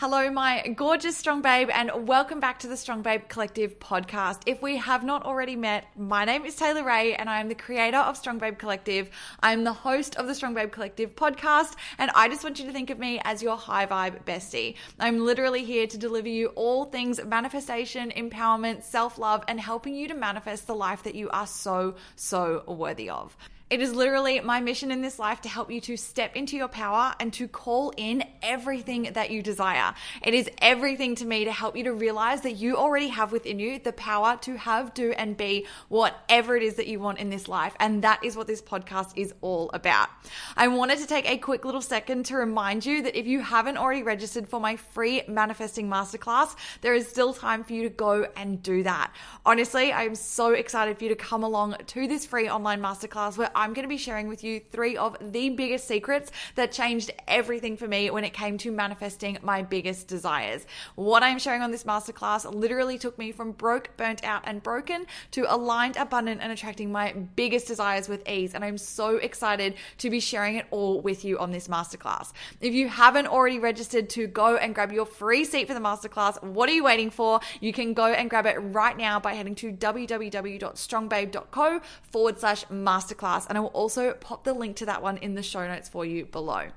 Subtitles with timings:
[0.00, 4.40] Hello, my gorgeous Strong Babe, and welcome back to the Strong Babe Collective podcast.
[4.46, 7.54] If we have not already met, my name is Taylor Ray, and I am the
[7.54, 9.10] creator of Strong Babe Collective.
[9.40, 12.64] I am the host of the Strong Babe Collective podcast, and I just want you
[12.64, 14.76] to think of me as your high vibe bestie.
[14.98, 20.08] I'm literally here to deliver you all things manifestation, empowerment, self love, and helping you
[20.08, 23.36] to manifest the life that you are so, so worthy of.
[23.70, 26.66] It is literally my mission in this life to help you to step into your
[26.66, 29.94] power and to call in everything that you desire.
[30.24, 33.60] It is everything to me to help you to realize that you already have within
[33.60, 37.30] you the power to have, do, and be whatever it is that you want in
[37.30, 37.72] this life.
[37.78, 40.08] And that is what this podcast is all about.
[40.56, 43.76] I wanted to take a quick little second to remind you that if you haven't
[43.76, 48.26] already registered for my free manifesting masterclass, there is still time for you to go
[48.36, 49.14] and do that.
[49.46, 53.38] Honestly, I am so excited for you to come along to this free online masterclass
[53.38, 57.10] where I'm going to be sharing with you three of the biggest secrets that changed
[57.28, 60.64] everything for me when it came to manifesting my biggest desires.
[60.94, 65.04] What I'm sharing on this masterclass literally took me from broke, burnt out, and broken
[65.32, 68.54] to aligned, abundant, and attracting my biggest desires with ease.
[68.54, 72.32] And I'm so excited to be sharing it all with you on this masterclass.
[72.62, 76.42] If you haven't already registered to go and grab your free seat for the masterclass,
[76.42, 77.40] what are you waiting for?
[77.60, 83.49] You can go and grab it right now by heading to www.strongbabe.co forward slash masterclass
[83.50, 86.06] and I will also pop the link to that one in the show notes for
[86.06, 86.68] you below.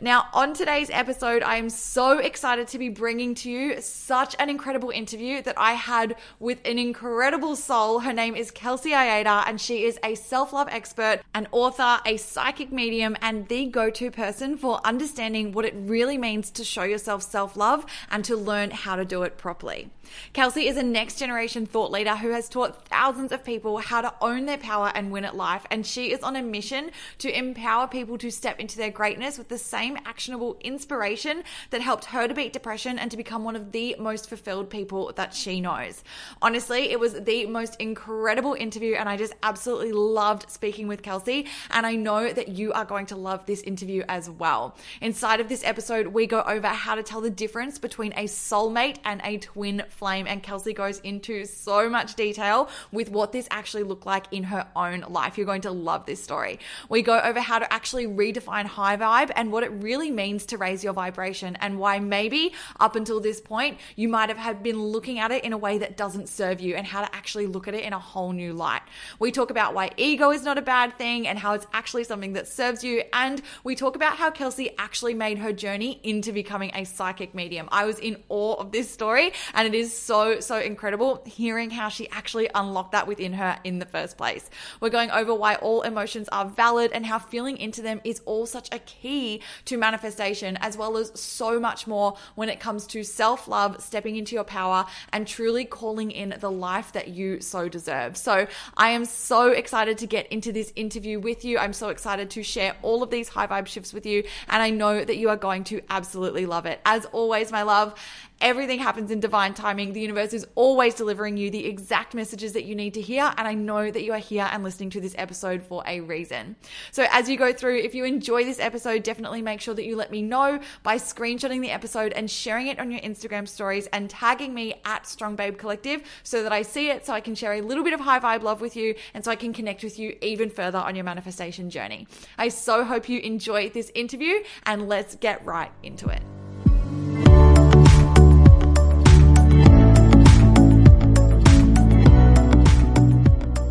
[0.00, 4.48] Now, on today's episode, I am so excited to be bringing to you such an
[4.48, 8.00] incredible interview that I had with an incredible soul.
[8.00, 12.16] Her name is Kelsey Aida, and she is a self love expert, an author, a
[12.16, 16.84] psychic medium, and the go to person for understanding what it really means to show
[16.84, 19.90] yourself self love and to learn how to do it properly.
[20.32, 24.12] Kelsey is a next generation thought leader who has taught thousands of people how to
[24.20, 25.66] own their power and win at life.
[25.70, 29.47] And she is on a mission to empower people to step into their greatness with
[29.48, 33.72] the same actionable inspiration that helped her to beat depression and to become one of
[33.72, 36.02] the most fulfilled people that she knows.
[36.40, 41.46] Honestly, it was the most incredible interview, and I just absolutely loved speaking with Kelsey.
[41.70, 44.76] And I know that you are going to love this interview as well.
[45.00, 48.96] Inside of this episode, we go over how to tell the difference between a soulmate
[49.04, 50.26] and a twin flame.
[50.26, 54.66] And Kelsey goes into so much detail with what this actually looked like in her
[54.76, 55.36] own life.
[55.36, 56.58] You're going to love this story.
[56.88, 60.58] We go over how to actually redefine high vibe and what it really means to
[60.58, 65.20] raise your vibration and why maybe up until this point you might have been looking
[65.20, 67.74] at it in a way that doesn't serve you and how to actually look at
[67.74, 68.82] it in a whole new light.
[69.20, 72.32] We talk about why ego is not a bad thing and how it's actually something
[72.32, 73.04] that serves you.
[73.12, 77.68] And we talk about how Kelsey actually made her journey into becoming a psychic medium.
[77.70, 81.90] I was in awe of this story and it is so, so incredible hearing how
[81.90, 84.50] she actually unlocked that within her in the first place.
[84.80, 88.44] We're going over why all emotions are valid and how feeling into them is all
[88.44, 88.80] such a
[89.28, 93.82] key to manifestation, as well as so much more when it comes to self love,
[93.82, 98.16] stepping into your power, and truly calling in the life that you so deserve.
[98.16, 98.46] So,
[98.76, 101.58] I am so excited to get into this interview with you.
[101.58, 104.70] I'm so excited to share all of these high vibe shifts with you, and I
[104.70, 106.80] know that you are going to absolutely love it.
[106.84, 107.94] As always, my love,
[108.40, 109.92] Everything happens in divine timing.
[109.92, 113.32] The universe is always delivering you the exact messages that you need to hear.
[113.36, 116.54] And I know that you are here and listening to this episode for a reason.
[116.92, 119.96] So, as you go through, if you enjoy this episode, definitely make sure that you
[119.96, 124.08] let me know by screenshotting the episode and sharing it on your Instagram stories and
[124.08, 127.54] tagging me at Strong Babe Collective so that I see it so I can share
[127.54, 129.98] a little bit of high vibe love with you and so I can connect with
[129.98, 132.06] you even further on your manifestation journey.
[132.36, 137.37] I so hope you enjoy this interview and let's get right into it.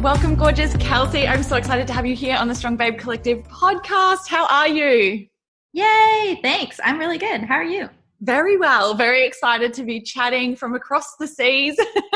[0.08, 1.28] Welcome, gorgeous Kelsey.
[1.28, 4.30] I'm so excited to have you here on the Strong Babe Collective podcast.
[4.30, 5.28] How are you?
[5.74, 6.80] Yay, thanks.
[6.82, 7.42] I'm really good.
[7.42, 7.90] How are you?
[8.22, 8.94] Very well.
[8.94, 11.76] Very excited to be chatting from across the seas.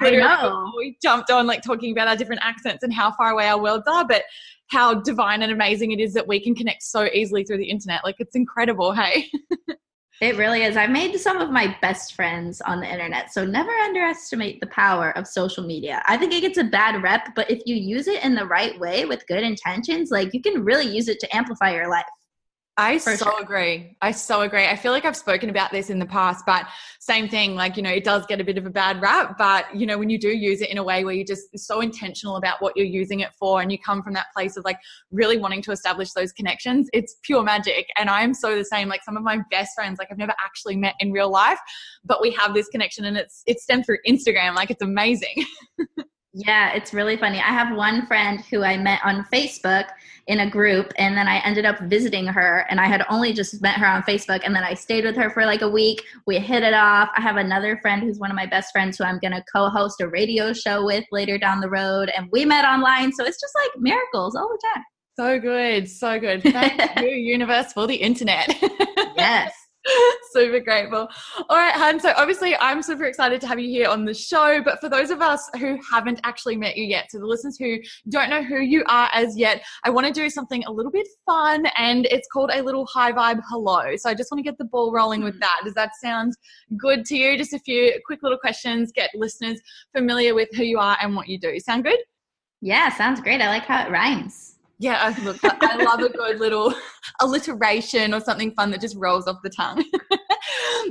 [0.00, 0.72] I know.
[0.78, 3.84] We jumped on like talking about our different accents and how far away our worlds
[3.86, 4.22] are, but
[4.68, 8.04] how divine and amazing it is that we can connect so easily through the internet.
[8.04, 9.30] Like it's incredible, hey?
[10.20, 10.76] It really is.
[10.76, 15.10] I've made some of my best friends on the internet, so never underestimate the power
[15.18, 16.02] of social media.
[16.06, 18.78] I think it gets a bad rep, but if you use it in the right
[18.78, 22.04] way with good intentions, like you can really use it to amplify your life.
[22.76, 23.40] I so sure.
[23.40, 23.96] agree.
[24.02, 24.66] I so agree.
[24.66, 26.66] I feel like I've spoken about this in the past, but
[26.98, 29.66] same thing, like, you know, it does get a bit of a bad rap, but,
[29.74, 32.34] you know, when you do use it in a way where you're just so intentional
[32.34, 34.78] about what you're using it for and you come from that place of like
[35.12, 37.86] really wanting to establish those connections, it's pure magic.
[37.96, 38.88] And I'm so the same.
[38.88, 41.60] Like, some of my best friends, like, I've never actually met in real life,
[42.04, 44.56] but we have this connection and it's, it's stemmed through Instagram.
[44.56, 45.44] Like, it's amazing.
[46.36, 47.38] Yeah, it's really funny.
[47.38, 49.86] I have one friend who I met on Facebook
[50.26, 53.62] in a group, and then I ended up visiting her, and I had only just
[53.62, 56.02] met her on Facebook, and then I stayed with her for like a week.
[56.26, 57.10] We hit it off.
[57.16, 59.68] I have another friend who's one of my best friends who I'm going to co
[59.68, 63.12] host a radio show with later down the road, and we met online.
[63.12, 64.84] So it's just like miracles all the time.
[65.16, 65.88] So good.
[65.88, 66.42] So good.
[66.42, 68.48] Thank you, universe, for the internet.
[69.16, 69.52] yes.
[70.32, 71.08] super grateful.
[71.48, 72.00] All right, Han.
[72.00, 74.62] So obviously, I'm super excited to have you here on the show.
[74.62, 77.78] But for those of us who haven't actually met you yet, so the listeners who
[78.08, 81.06] don't know who you are as yet, I want to do something a little bit
[81.26, 83.96] fun, and it's called a little high vibe hello.
[83.96, 85.40] So I just want to get the ball rolling with hmm.
[85.40, 85.60] that.
[85.64, 86.32] Does that sound
[86.78, 87.36] good to you?
[87.36, 89.60] Just a few quick little questions, get listeners
[89.94, 91.58] familiar with who you are and what you do.
[91.60, 91.98] Sound good?
[92.60, 93.42] Yeah, sounds great.
[93.42, 94.53] I like how it rhymes.
[94.78, 96.74] Yeah, look, I love a good little
[97.20, 99.84] alliteration or something fun that just rolls off the tongue.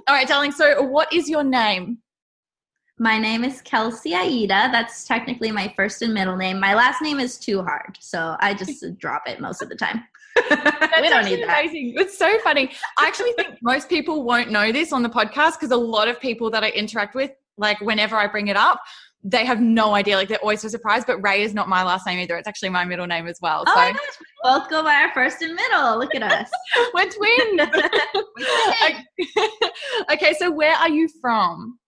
[0.07, 0.51] All right, darling.
[0.51, 1.97] So, what is your name?
[3.00, 4.69] My name is Kelsey Aida.
[4.71, 6.59] That's technically my first and middle name.
[6.59, 10.03] My last name is too hard, so I just drop it most of the time.
[10.36, 11.63] we don't need that.
[11.65, 11.95] Amazing.
[11.97, 12.71] It's so funny.
[12.97, 16.19] I actually think most people won't know this on the podcast because a lot of
[16.19, 18.79] people that I interact with, like whenever I bring it up,
[19.24, 20.18] they have no idea.
[20.18, 21.08] Like they're always so surprised.
[21.08, 22.36] But Ray is not my last name either.
[22.38, 23.64] It's actually my middle name as well.
[23.66, 23.80] Oh so.
[23.80, 25.98] my gosh, we both go by our first and middle.
[25.98, 26.50] Look at us.
[26.94, 27.62] We're twins.
[30.12, 31.80] okay, so where are you from?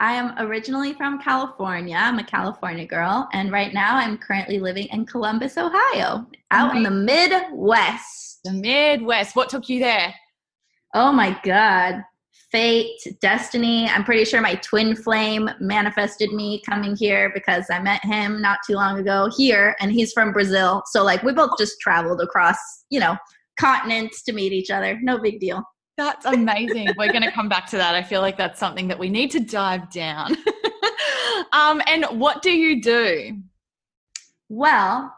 [0.00, 1.96] I am originally from California.
[1.96, 6.82] I'm a California girl, and right now I'm currently living in Columbus, Ohio, out in
[6.82, 8.40] the Midwest.
[8.44, 9.36] The Midwest.
[9.36, 10.12] What took you there?
[10.94, 12.02] Oh my God
[12.54, 13.88] fate, destiny.
[13.88, 18.60] I'm pretty sure my twin flame manifested me coming here because I met him not
[18.64, 20.80] too long ago here, and he's from Brazil.
[20.86, 22.56] So, like, we both just traveled across,
[22.90, 23.16] you know,
[23.58, 25.00] continents to meet each other.
[25.02, 25.64] No big deal.
[25.96, 26.90] That's amazing.
[26.96, 27.96] We're going to come back to that.
[27.96, 30.36] I feel like that's something that we need to dive down.
[31.52, 33.36] um, and what do you do?
[34.48, 35.12] Well,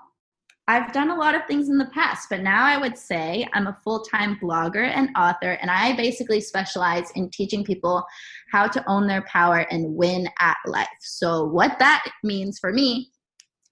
[0.68, 3.68] I've done a lot of things in the past, but now I would say I'm
[3.68, 8.04] a full time blogger and author, and I basically specialize in teaching people
[8.50, 10.88] how to own their power and win at life.
[11.00, 13.12] So, what that means for me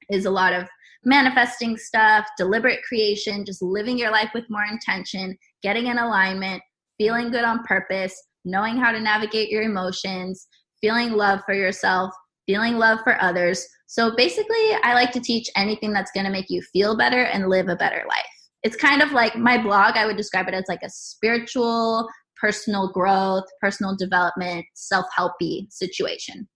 [0.09, 0.69] is a lot of
[1.05, 6.63] manifesting stuff, deliberate creation, just living your life with more intention, getting in alignment,
[6.97, 10.47] feeling good on purpose, knowing how to navigate your emotions,
[10.81, 12.15] feeling love for yourself,
[12.47, 16.47] feeling love for others so basically, I like to teach anything that's going to make
[16.49, 18.25] you feel better and live a better life.
[18.63, 22.09] It's kind of like my blog, I would describe it as like a spiritual,
[22.41, 26.49] personal growth, personal development, self helpy situation.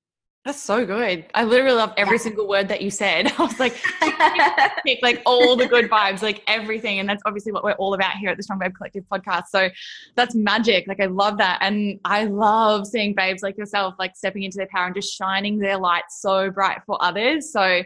[0.49, 1.27] That's so good.
[1.35, 2.23] I literally love every yeah.
[2.23, 3.31] single word that you said.
[3.39, 3.77] I was like,
[5.03, 7.01] like all the good vibes, like everything.
[7.01, 9.49] And that's obviously what we're all about here at the Strong Babe Collective podcast.
[9.51, 9.69] So
[10.15, 10.87] that's magic.
[10.89, 11.59] Like I love that.
[11.61, 15.59] And I love seeing babes like yourself, like stepping into their power and just shining
[15.59, 17.53] their light so bright for others.
[17.53, 17.83] So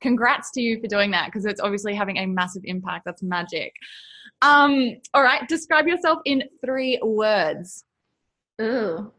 [0.00, 3.04] congrats to you for doing that because it's obviously having a massive impact.
[3.04, 3.74] That's magic.
[4.40, 5.46] Um, all right.
[5.50, 7.84] Describe yourself in three words.
[8.62, 9.12] Ooh,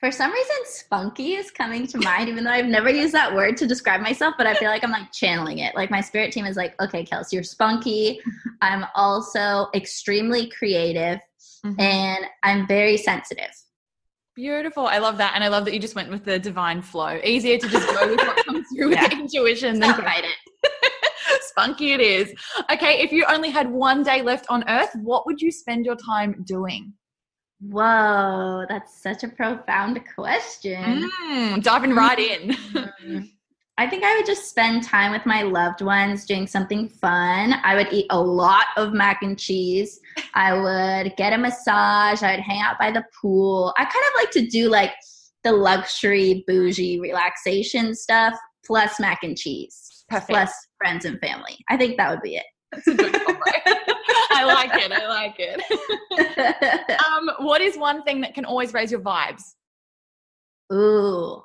[0.00, 3.56] for some reason spunky is coming to mind even though i've never used that word
[3.56, 5.74] to describe myself but i feel like i'm like channeling it.
[5.74, 8.20] Like my spirit team is like okay kelsey you're spunky.
[8.62, 11.20] I'm also extremely creative
[11.64, 11.80] mm-hmm.
[11.80, 13.50] and i'm very sensitive.
[14.36, 14.86] Beautiful.
[14.86, 17.20] I love that and i love that you just went with the divine flow.
[17.22, 19.02] Easier to just go with what comes through yeah.
[19.02, 20.72] with intuition than fight it
[21.42, 22.32] spunky it is.
[22.72, 25.96] Okay if you only had one day left on earth what would you spend your
[25.96, 26.92] time doing
[27.60, 31.10] Whoa, that's such a profound question.
[31.28, 32.50] Mm, diving right in.
[32.50, 33.18] Mm-hmm.
[33.78, 37.54] I think I would just spend time with my loved ones doing something fun.
[37.64, 40.00] I would eat a lot of mac and cheese.
[40.34, 42.22] I would get a massage.
[42.22, 43.72] I would hang out by the pool.
[43.78, 44.92] I kind of like to do like
[45.44, 48.34] the luxury, bougie relaxation stuff.
[48.66, 50.28] plus mac and cheese Perfect.
[50.28, 51.58] plus friends and family.
[51.70, 52.44] I think that would be it.
[52.72, 53.40] That's a good combo.
[54.30, 54.92] I like it.
[54.92, 56.98] I like it.
[57.04, 59.54] um, what is one thing that can always raise your vibes?
[60.72, 61.42] Ooh.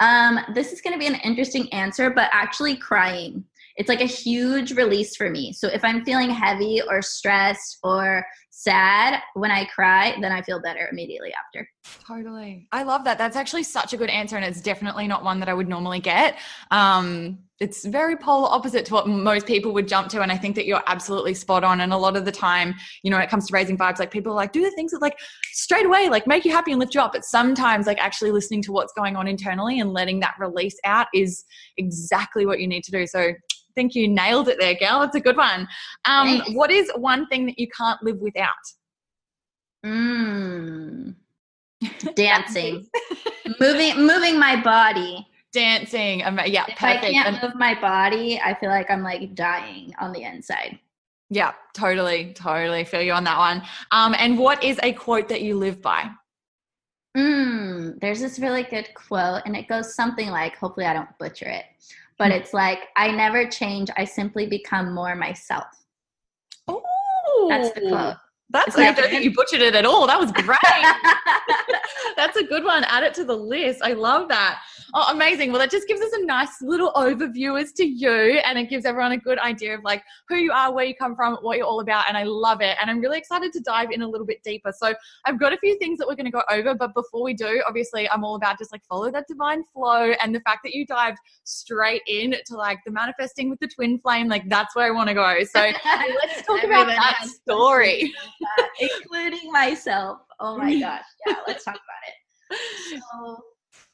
[0.00, 3.44] Um, this is going to be an interesting answer, but actually crying.
[3.76, 5.52] It's like a huge release for me.
[5.52, 10.60] So if I'm feeling heavy or stressed or sad, when I cry, then I feel
[10.60, 11.68] better immediately after.
[12.06, 12.68] Totally.
[12.72, 13.18] I love that.
[13.18, 14.36] That's actually such a good answer.
[14.36, 16.38] And it's definitely not one that I would normally get.
[16.70, 20.22] Um, it's very polar opposite to what most people would jump to.
[20.22, 21.82] And I think that you're absolutely spot on.
[21.82, 24.10] And a lot of the time, you know, when it comes to raising vibes, like
[24.10, 25.18] people are like, do the things that like
[25.52, 27.12] straight away, like make you happy and lift you up.
[27.12, 31.08] But sometimes like actually listening to what's going on internally and letting that release out
[31.14, 31.44] is
[31.76, 33.06] exactly what you need to do.
[33.06, 33.34] So
[33.74, 35.00] think you nailed it there, girl.
[35.00, 35.66] That's a good one.
[36.04, 38.48] Um, what is one thing that you can't live without?
[39.84, 41.14] Mm.
[42.14, 42.86] Dancing,
[43.60, 45.26] moving, moving my body.
[45.52, 47.04] Dancing, um, yeah, If perfect.
[47.04, 50.78] I can't move my body, I feel like I'm like dying on the inside.
[51.28, 53.62] yeah, totally, totally feel you on that one.
[53.90, 56.08] Um, and what is a quote that you live by?
[57.16, 61.48] Mm, there's this really good quote, and it goes something like, hopefully, I don't butcher
[61.48, 61.64] it,
[62.18, 65.64] but it's like, I never change, I simply become more myself.
[66.68, 68.16] Oh, That's the quote.
[68.52, 70.06] That's Is I don't think you butchered it at all.
[70.08, 70.58] That was great.
[72.16, 72.82] That's a good one.
[72.84, 73.80] Add it to the list.
[73.82, 74.60] I love that.
[74.92, 75.50] Oh, amazing.
[75.50, 78.84] Well, that just gives us a nice little overview as to you and it gives
[78.84, 81.66] everyone a good idea of like who you are, where you come from, what you're
[81.66, 82.06] all about.
[82.08, 82.76] And I love it.
[82.80, 84.72] And I'm really excited to dive in a little bit deeper.
[84.76, 84.94] So
[85.26, 86.74] I've got a few things that we're going to go over.
[86.74, 90.34] But before we do, obviously, I'm all about just like follow that divine flow and
[90.34, 94.28] the fact that you dived straight in to like the manifesting with the twin flame.
[94.28, 95.38] Like that's where I want to go.
[95.44, 95.60] So
[96.24, 98.12] let's talk about that story.
[98.80, 100.20] including myself.
[100.40, 101.02] Oh my gosh.
[101.26, 103.00] Yeah, let's talk about it.
[103.12, 103.40] So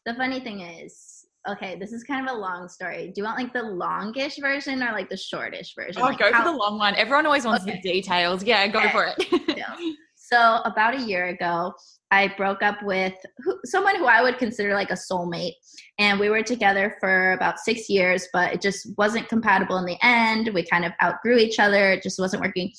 [0.06, 3.08] the funny thing is, okay, this is kind of a long story.
[3.08, 6.00] Do you want like the longish version or like the shortish version?
[6.00, 6.94] Oh, Like, go how- for the long one.
[6.94, 7.80] Everyone always wants Okay.
[7.82, 8.42] the details.
[8.44, 8.90] Yeah, go Okay.
[8.92, 9.58] for it.
[10.28, 11.72] So about a year ago,
[12.10, 15.52] I broke up with who, someone who I would consider like a soulmate,
[16.00, 19.96] and we were together for about six years, but it just wasn't compatible in the
[20.02, 20.50] end.
[20.52, 22.72] We kind of outgrew each other; it just wasn't working.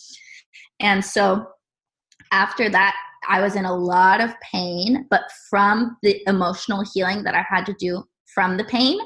[0.82, 1.48] And so
[2.34, 2.98] after that,
[3.28, 7.66] I was in a lot of pain, but from the emotional healing that I had
[7.68, 9.00] to do from the pain,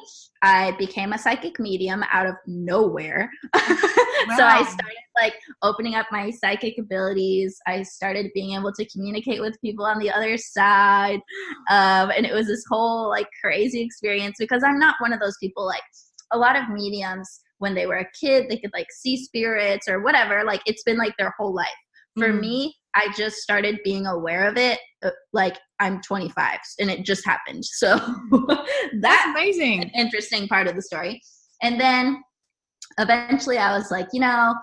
[0.44, 3.30] I became a psychic medium out of nowhere.
[3.56, 7.60] so I started like opening up my psychic abilities.
[7.68, 11.20] I started being able to communicate with people on the other side.
[11.70, 15.38] Um, and it was this whole like crazy experience because I'm not one of those
[15.40, 15.84] people like
[16.32, 20.02] a lot of mediums when they were a kid, they could like see spirits or
[20.02, 20.44] whatever.
[20.44, 21.70] Like it's been like their whole life.
[22.18, 22.40] For Mm.
[22.42, 27.26] me, I just started being aware of it uh, like I'm 25 and it just
[27.26, 27.64] happened.
[27.66, 27.96] So
[28.32, 28.70] That's
[29.02, 29.82] that amazing.
[29.82, 31.22] an interesting part of the story.
[31.62, 32.22] And then
[33.00, 34.54] eventually I was like, you know,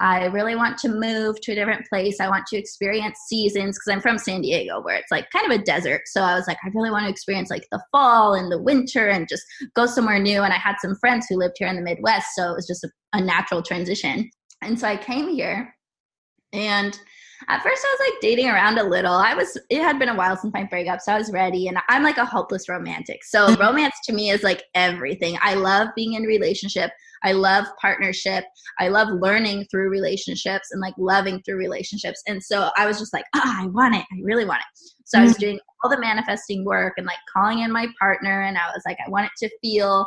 [0.00, 2.20] I really want to move to a different place.
[2.20, 5.58] I want to experience seasons because I'm from San Diego where it's like kind of
[5.58, 6.02] a desert.
[6.06, 9.08] So I was like, I really want to experience like the fall and the winter
[9.08, 9.42] and just
[9.74, 10.42] go somewhere new.
[10.42, 12.28] And I had some friends who lived here in the Midwest.
[12.36, 14.30] So it was just a, a natural transition.
[14.62, 15.74] And so I came here
[16.52, 16.98] and
[17.48, 19.12] at first I was like dating around a little.
[19.12, 21.78] I was it had been a while since my breakup, so I was ready and
[21.88, 23.24] I'm like a hopeless romantic.
[23.24, 25.38] So romance to me is like everything.
[25.40, 26.90] I love being in relationship.
[27.24, 28.44] I love partnership.
[28.78, 32.22] I love learning through relationships and like loving through relationships.
[32.26, 34.04] And so I was just like, ah, I want it.
[34.12, 34.92] I really want it.
[35.04, 38.58] So I was doing all the manifesting work and like calling in my partner and
[38.58, 40.06] I was like, I want it to feel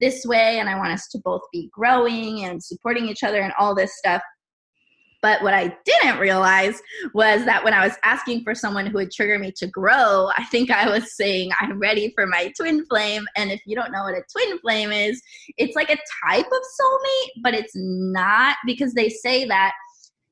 [0.00, 3.52] this way and I want us to both be growing and supporting each other and
[3.58, 4.20] all this stuff.
[5.22, 6.82] But what I didn't realize
[7.14, 10.44] was that when I was asking for someone who would trigger me to grow, I
[10.44, 13.24] think I was saying, I'm ready for my twin flame.
[13.36, 15.22] And if you don't know what a twin flame is,
[15.56, 19.72] it's like a type of soulmate, but it's not because they say that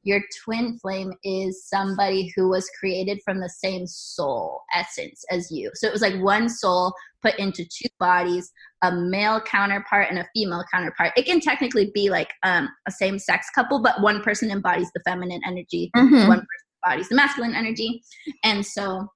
[0.03, 5.71] your twin flame is somebody who was created from the same soul essence as you.
[5.75, 8.51] So it was like one soul put into two bodies,
[8.83, 11.13] a male counterpart and a female counterpart.
[11.17, 15.03] It can technically be like um, a same sex couple, but one person embodies the
[15.07, 16.29] feminine energy, Mhm.
[16.29, 16.47] one person
[16.87, 18.03] embodies the masculine energy.
[18.43, 19.07] And so,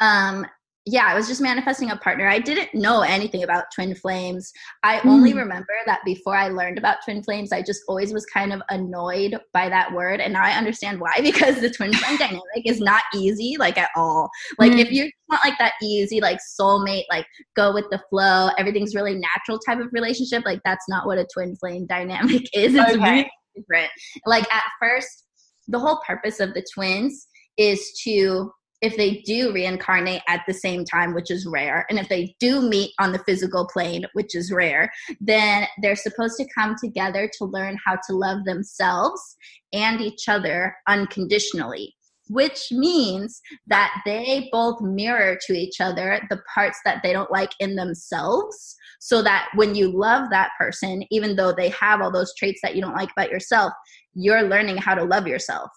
[0.00, 0.46] um,
[0.86, 2.28] yeah, I was just manifesting a partner.
[2.28, 4.52] I didn't know anything about twin flames.
[4.82, 5.36] I only Mm.
[5.38, 9.38] remember that before I learned about twin flames, I just always was kind of annoyed
[9.54, 10.20] by that word.
[10.20, 13.88] And now I understand why, because the twin flame dynamic is not easy, like at
[13.96, 14.28] all.
[14.58, 14.80] Like Mm.
[14.80, 17.24] if you want like that easy, like soulmate, like
[17.56, 21.26] go with the flow, everything's really natural type of relationship, like that's not what a
[21.32, 22.74] twin flame dynamic is.
[22.74, 23.10] It's Okay.
[23.10, 23.90] really different.
[24.26, 25.24] Like at first,
[25.66, 27.26] the whole purpose of the twins
[27.56, 28.52] is to
[28.84, 32.60] if they do reincarnate at the same time, which is rare, and if they do
[32.60, 37.46] meet on the physical plane, which is rare, then they're supposed to come together to
[37.46, 39.36] learn how to love themselves
[39.72, 41.94] and each other unconditionally.
[42.28, 47.52] Which means that they both mirror to each other the parts that they don't like
[47.60, 48.76] in themselves.
[49.00, 52.74] So that when you love that person, even though they have all those traits that
[52.74, 53.72] you don't like about yourself,
[54.14, 55.70] you're learning how to love yourself.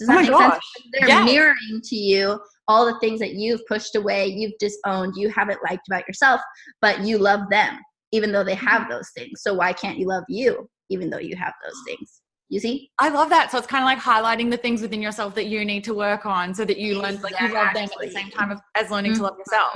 [0.00, 0.52] Does Oh that my make gosh.
[0.52, 0.64] sense?
[1.06, 5.60] They're mirroring to you all the things that you've pushed away, you've disowned, you haven't
[5.68, 6.40] liked about yourself,
[6.80, 7.78] but you love them,
[8.12, 8.90] even though they have Mm-hmm.
[8.90, 9.42] those things.
[9.42, 12.22] So why can't you love you, even though you have those things?
[12.48, 12.90] You see?
[12.98, 13.50] I love that.
[13.52, 16.26] So it's kind of like highlighting the things within yourself that you need to work
[16.26, 19.14] on so that you learn like you love them at the same time as learning
[19.14, 19.74] to love yourself.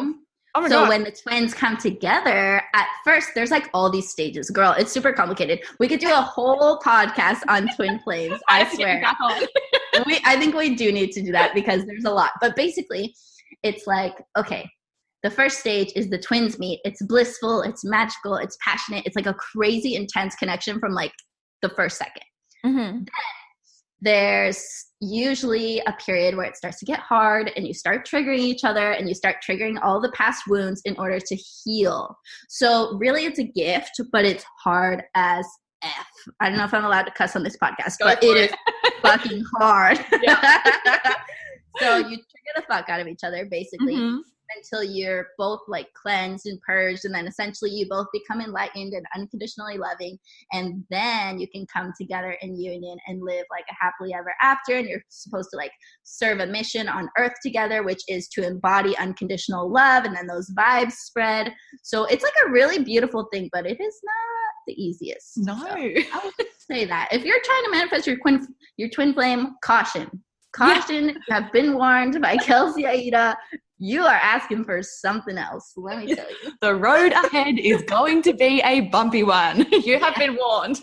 [0.57, 0.89] Oh so god.
[0.89, 4.51] when the twins come together, at first there's like all these stages.
[4.51, 5.61] Girl, it's super complicated.
[5.81, 8.41] We could do a whole podcast on twin flames.
[8.49, 9.03] I get swear.
[10.07, 12.31] we I think we do need to do that because there's a lot.
[12.41, 13.15] But basically,
[13.65, 14.69] it's like, okay,
[15.25, 16.81] the first stage is the twins meet.
[16.85, 19.05] It's blissful, it's magical, it's passionate.
[19.07, 21.13] It's like a crazy intense connection from like
[21.63, 22.23] the first second.
[22.65, 23.09] Mhm.
[24.01, 28.65] There's usually a period where it starts to get hard and you start triggering each
[28.65, 32.17] other and you start triggering all the past wounds in order to heal.
[32.49, 35.47] So really it's a gift, but it's hard as
[35.83, 36.07] F.
[36.41, 38.51] I don't know if I'm allowed to cuss on this podcast, Go but for it
[38.51, 38.57] is
[39.03, 39.99] fucking hard.
[41.81, 44.21] So you trigger the fuck out of each other basically Mhm.
[44.57, 49.07] Until you're both like cleansed and purged and then essentially you both become enlightened and
[49.15, 50.19] unconditionally loving
[50.53, 54.77] and then you can come together in union and live like a happily ever after
[54.77, 58.97] and you're supposed to like serve a mission on earth together which is to embody
[58.99, 61.53] unconditional love and then those vibes spread.
[61.83, 65.39] So it's like a really beautiful thing but it is not the easiest.
[65.39, 65.57] No.
[65.57, 67.09] So I would say that.
[67.13, 68.47] If you're trying to manifest your twin
[68.77, 70.23] your twin flame caution.
[70.55, 71.09] Caution.
[71.09, 73.37] You have been warned by Kelsey Aida
[73.79, 75.73] you are asking for something else.
[75.77, 76.53] Let me tell you.
[76.61, 79.67] The road ahead is going to be a bumpy one.
[79.85, 80.81] You have been warned.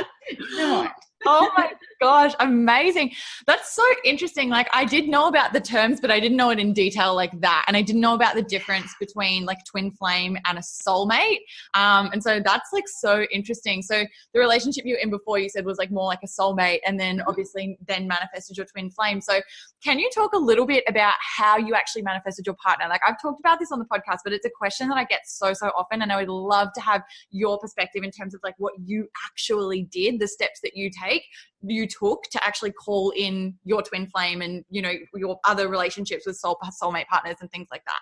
[0.58, 0.90] Warned.
[1.26, 3.12] Oh my gosh, amazing.
[3.46, 4.48] That's so interesting.
[4.48, 7.38] Like I did know about the terms, but I didn't know it in detail like
[7.40, 7.64] that.
[7.66, 11.38] And I didn't know about the difference between like twin flame and a soulmate.
[11.74, 13.82] Um, and so that's like so interesting.
[13.82, 16.80] So the relationship you were in before you said was like more like a soulmate
[16.86, 19.20] and then obviously then manifested your twin flame.
[19.20, 19.40] So
[19.82, 22.86] can you talk a little bit about how you actually manifested your partner?
[22.88, 25.20] Like I've talked about this on the podcast, but it's a question that I get
[25.26, 26.02] so, so often.
[26.02, 29.84] And I would love to have your perspective in terms of like what you actually
[29.84, 31.13] did, the steps that you take,
[31.62, 36.26] you took to actually call in your twin flame and, you know, your other relationships
[36.26, 38.00] with soul soulmate partners and things like that.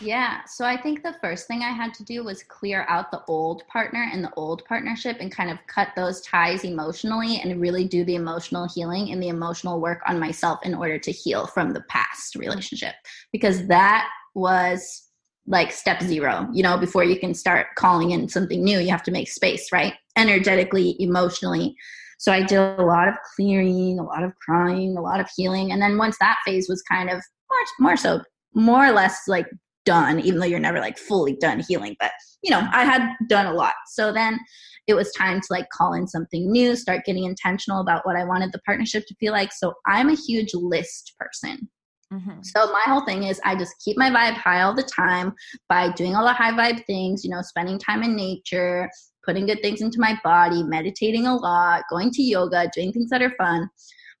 [0.00, 0.40] Yeah.
[0.46, 3.66] So I think the first thing I had to do was clear out the old
[3.68, 8.04] partner and the old partnership and kind of cut those ties emotionally and really do
[8.04, 11.82] the emotional healing and the emotional work on myself in order to heal from the
[11.88, 12.94] past relationship
[13.32, 15.04] because that was
[15.46, 19.02] like step zero you know before you can start calling in something new you have
[19.02, 21.74] to make space right energetically emotionally
[22.18, 25.72] so i did a lot of clearing a lot of crying a lot of healing.
[25.72, 28.20] And then once that phase was kind of more, more so
[28.54, 29.46] more or less like
[29.84, 32.10] done even though you're never like fully done healing but
[32.42, 33.74] you know i had done a lot.
[33.88, 34.38] So then
[34.86, 38.24] it was time to like call in something new start getting intentional about what i
[38.24, 39.52] wanted the partnership to feel like.
[39.52, 41.68] So i'm a huge list person.
[42.12, 42.40] Mm-hmm.
[42.42, 45.34] so my whole thing is I just keep my vibe high all the time
[45.68, 48.88] by doing all the high vibe things, you know, spending time in nature,
[49.26, 53.22] putting good things into my body, meditating a lot, going to yoga, doing things that
[53.22, 53.68] are fun,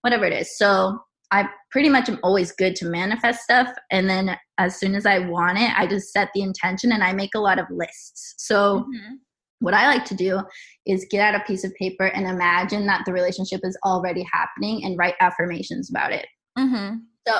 [0.02, 0.58] whatever it is.
[0.58, 0.98] So
[1.30, 3.68] I pretty much am always good to manifest stuff.
[3.90, 7.12] And then as soon as I want it, I just set the intention and I
[7.12, 8.34] make a lot of lists.
[8.38, 9.14] So Mm-hmm.
[9.60, 10.40] what I like to do
[10.86, 14.84] is get out a piece of paper and imagine that the relationship is already happening
[14.84, 16.26] and write affirmations about it.
[16.58, 16.96] Mm-hmm.
[17.26, 17.34] So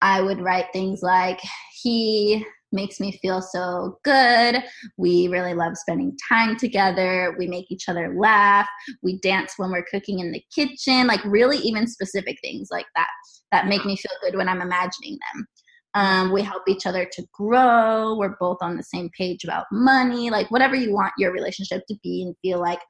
[0.00, 1.40] I would write things like,
[1.82, 4.62] he makes me feel so good.
[4.96, 7.34] We really love spending time together.
[7.38, 8.68] We make each other laugh.
[9.02, 11.06] We dance when we're cooking in the kitchen.
[11.06, 13.08] Like, really, even specific things like that
[13.52, 15.46] that make me feel good when I'm imagining them.
[15.94, 18.16] Um, we help each other to grow.
[18.16, 21.96] We're both on the same page about money, like whatever you want your relationship to
[22.02, 22.80] be and feel like,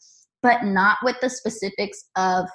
[0.41, 2.47] but not with the specifics of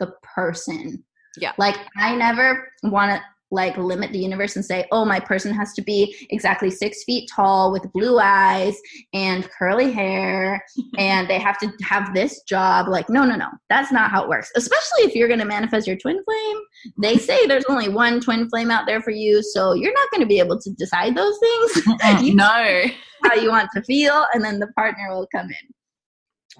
[0.00, 1.04] the person.
[1.36, 1.52] Yeah.
[1.58, 5.72] Like, I never want to like limit the universe and say, oh, my person has
[5.74, 8.76] to be exactly six feet tall with blue eyes
[9.12, 10.64] and curly hair
[10.98, 12.88] and they have to have this job.
[12.88, 13.48] Like, no, no, no.
[13.68, 14.50] That's not how it works.
[14.56, 16.56] Especially if you're going to manifest your twin flame.
[17.00, 19.42] They say there's only one twin flame out there for you.
[19.42, 21.86] So you're not going to be able to decide those things
[22.22, 22.84] You- no.
[23.24, 25.74] how you want to feel, and then the partner will come in.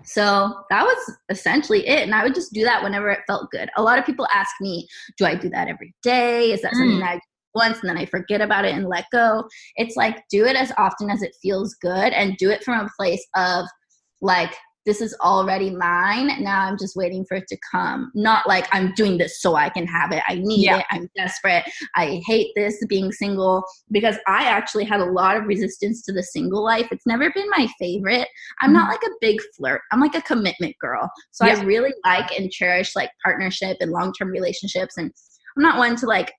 [0.05, 2.00] So that was essentially it.
[2.00, 3.68] And I would just do that whenever it felt good.
[3.76, 4.87] A lot of people ask me,
[5.18, 6.52] do I do that every day?
[6.52, 7.00] Is that something Mm.
[7.00, 7.20] that I do
[7.55, 9.44] once and then I forget about it and let go.
[9.76, 12.90] It's like do it as often as it feels good and do it from a
[12.98, 13.66] place of
[14.22, 16.42] like this is already mine.
[16.42, 18.11] Now I'm just waiting for it to come.
[18.14, 20.23] Not like I'm doing this so I can have it.
[20.29, 20.79] I need yeah.
[20.79, 20.87] it.
[20.90, 21.64] I'm desperate.
[21.95, 26.23] I hate this being single because I actually had a lot of resistance to the
[26.23, 26.88] single life.
[26.90, 28.29] It's never been my favorite.
[28.61, 28.75] I'm mm-hmm.
[28.75, 29.83] not like a big flirt.
[29.92, 31.09] I'm like a commitment girl.
[31.31, 31.57] So yeah.
[31.57, 35.12] I really like and cherish like partnership and long-term relationships and
[35.57, 36.33] I'm not one to like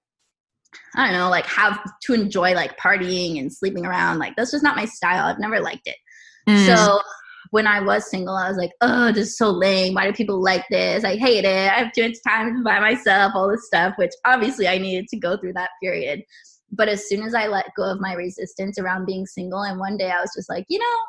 [0.96, 4.18] I don't know, like have to enjoy like partying and sleeping around.
[4.18, 5.26] Like that's just not my style.
[5.26, 5.98] I've never liked it.
[6.50, 6.66] Mm.
[6.66, 7.00] So
[7.54, 9.94] when I was single, I was like, oh, this is so lame.
[9.94, 11.04] Why do people like this?
[11.04, 11.72] I hate it.
[11.72, 15.20] I have too much time by myself, all this stuff, which obviously I needed to
[15.20, 16.24] go through that period.
[16.72, 19.98] But as soon as I let go of my resistance around being single, and one
[19.98, 21.00] day I was just like, you know,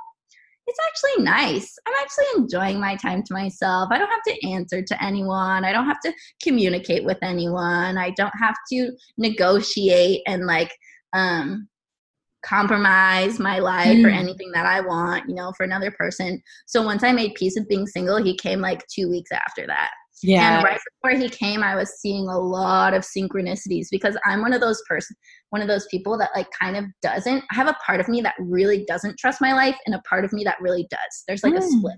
[0.67, 1.79] it's actually nice.
[1.89, 3.89] I'm actually enjoying my time to myself.
[3.91, 5.65] I don't have to answer to anyone.
[5.65, 7.97] I don't have to communicate with anyone.
[7.97, 10.77] I don't have to negotiate and like
[11.15, 11.69] um
[12.45, 14.07] compromise my life mm.
[14.07, 16.43] or anything that I want, you know, for another person.
[16.67, 19.91] So once I made peace with being single, he came like two weeks after that.
[20.23, 20.57] Yeah.
[20.57, 24.53] And right before he came, I was seeing a lot of synchronicities because I'm one
[24.53, 25.17] of those person,
[25.51, 27.45] one of those people that like kind of doesn't.
[27.51, 30.25] I have a part of me that really doesn't trust my life, and a part
[30.25, 31.25] of me that really does.
[31.27, 31.59] There's like mm.
[31.59, 31.97] a split.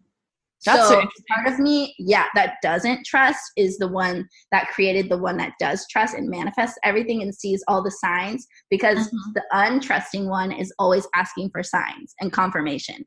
[0.66, 5.16] That's so, part of me, yeah, that doesn't trust is the one that created the
[5.16, 9.32] one that does trust and manifests everything and sees all the signs because mm-hmm.
[9.34, 13.04] the untrusting one is always asking for signs and confirmation.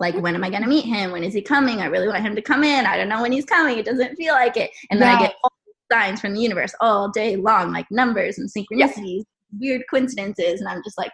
[0.00, 1.12] Like, when am I going to meet him?
[1.12, 1.80] When is he coming?
[1.80, 2.86] I really want him to come in.
[2.86, 3.78] I don't know when he's coming.
[3.78, 4.70] It doesn't feel like it.
[4.90, 5.16] And then yeah.
[5.16, 5.52] I get all
[5.92, 9.22] signs from the universe all day long, like numbers and synchronicities,
[9.60, 10.60] weird coincidences.
[10.60, 11.12] And I'm just like,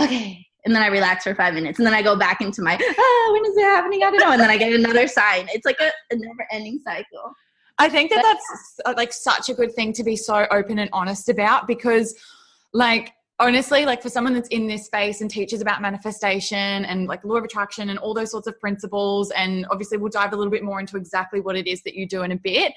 [0.00, 2.74] okay, and then I relax for five minutes, and then I go back into my
[2.74, 4.02] ah, when is it happening?
[4.02, 5.48] I don't know, and then I get another sign.
[5.54, 7.32] It's like a, a never-ending cycle.
[7.78, 10.90] I think that that's uh, like such a good thing to be so open and
[10.92, 12.14] honest about because,
[12.72, 17.24] like, honestly, like for someone that's in this space and teaches about manifestation and like
[17.24, 20.50] law of attraction and all those sorts of principles, and obviously we'll dive a little
[20.50, 22.72] bit more into exactly what it is that you do in a bit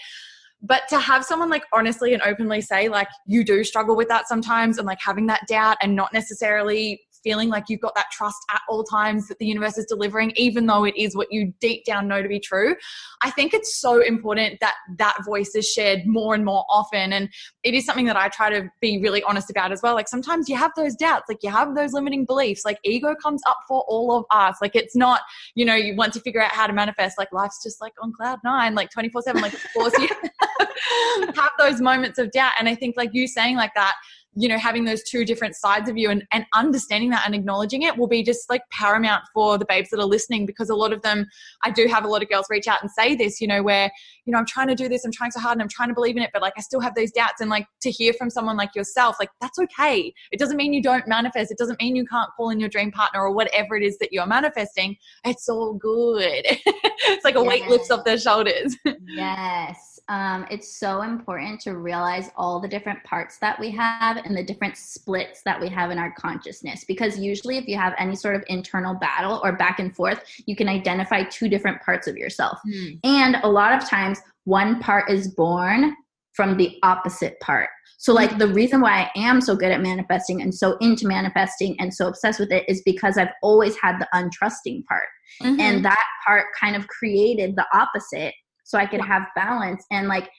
[0.62, 4.28] but to have someone like honestly and openly say like you do struggle with that
[4.28, 8.38] sometimes and like having that doubt and not necessarily feeling like you've got that trust
[8.52, 11.86] at all times that the universe is delivering, even though it is what you deep
[11.86, 12.76] down know to be true.
[13.22, 17.14] I think it's so important that that voice is shared more and more often.
[17.14, 17.30] And
[17.64, 19.94] it is something that I try to be really honest about as well.
[19.94, 23.42] Like sometimes you have those doubts, like you have those limiting beliefs, like ego comes
[23.48, 24.58] up for all of us.
[24.62, 25.22] Like it's not,
[25.56, 28.14] you know, you want to figure out how to manifest, like life's just like on
[28.14, 29.42] cloud nine, like 24 7.
[29.42, 30.10] Like, of course, you
[31.36, 32.54] have those moments of doubt.
[32.60, 33.96] And I think, like you saying like that,
[34.36, 37.82] you know having those two different sides of you and, and understanding that and acknowledging
[37.82, 40.94] it will be just like paramount for the babes that are listening because a lot
[40.94, 41.26] of them
[41.64, 43.92] i do have a lot of girls reach out and say this you know where
[44.26, 45.96] you know i'm trying to do this i'm trying so hard and i'm trying to
[45.96, 47.42] believe in it but like i still have those doubts.
[47.42, 50.14] And like to hear from someone like yourself like that's okay.
[50.32, 51.52] It doesn't mean you don't manifest.
[51.52, 54.12] It doesn't mean you can't call in your dream partner or whatever it is that
[54.12, 54.98] you're manifesting.
[55.26, 56.46] It's all good.
[57.04, 58.76] It's like a weight lifts off their shoulders.
[59.08, 64.36] Yes um, it's so important to realize all the different parts that we have and
[64.36, 66.84] the different splits that we have in our consciousness.
[66.84, 70.56] Because usually, if you have any sort of internal battle or back and forth, you
[70.56, 72.60] can identify two different parts of yourself.
[72.68, 73.00] Mm.
[73.04, 75.96] And a lot of times, one part is born
[76.34, 77.70] from the opposite part.
[78.00, 81.76] So, like, the reason why I am so good at manifesting and so into manifesting
[81.80, 85.08] and so obsessed with it is because I've always had the untrusting part.
[85.44, 85.60] Mm-hmm.
[85.60, 88.34] And that part kind of created the opposite
[88.70, 90.30] so I could have balance and like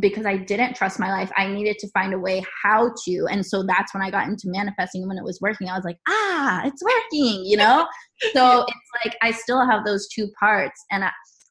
[0.00, 3.26] because I didn't trust my life, I needed to find a way how to.
[3.30, 5.02] And so that's when I got into manifesting.
[5.02, 7.86] And when it was working, I was like, ah, it's working, you know?
[8.32, 10.84] so it's like I still have those two parts.
[10.92, 11.10] And I,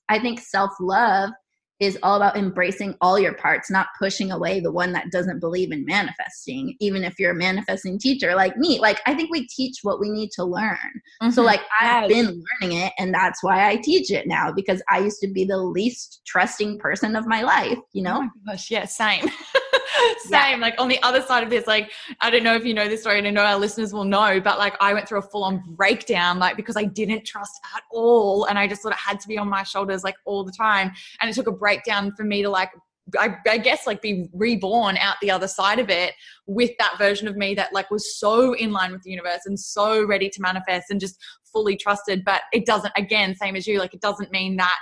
[0.09, 1.31] I think self love
[1.79, 5.71] is all about embracing all your parts, not pushing away the one that doesn't believe
[5.71, 8.79] in manifesting, even if you're a manifesting teacher like me.
[8.79, 10.77] Like, I think we teach what we need to learn.
[11.21, 11.29] Mm-hmm.
[11.31, 14.99] So, like, I've been learning it, and that's why I teach it now because I
[14.99, 18.23] used to be the least trusting person of my life, you know?
[18.23, 19.29] Oh gosh, yeah, same.
[20.19, 20.31] Same.
[20.31, 20.57] Yeah.
[20.59, 23.01] Like on the other side of this, like I don't know if you know this
[23.01, 25.43] story, and I know our listeners will know, but like I went through a full
[25.43, 29.19] on breakdown, like because I didn't trust at all, and I just thought it had
[29.21, 32.23] to be on my shoulders like all the time, and it took a breakdown for
[32.23, 32.71] me to like
[33.17, 36.13] I, I, guess like be reborn out the other side of it
[36.45, 39.57] with that version of me that like was so in line with the universe and
[39.57, 41.17] so ready to manifest and just
[41.53, 44.77] fully trusted but it doesn't again same as you like it doesn't mean that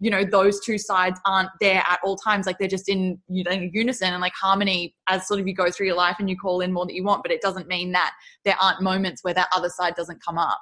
[0.00, 2.46] you know those two sides aren't there at all times.
[2.46, 4.12] Like they're just in know unison.
[4.12, 6.72] And like harmony as sort of you go through your life and you call in
[6.72, 8.12] more that you want but it doesn't mean that
[8.44, 10.60] there aren't moments where that other side doesn't come up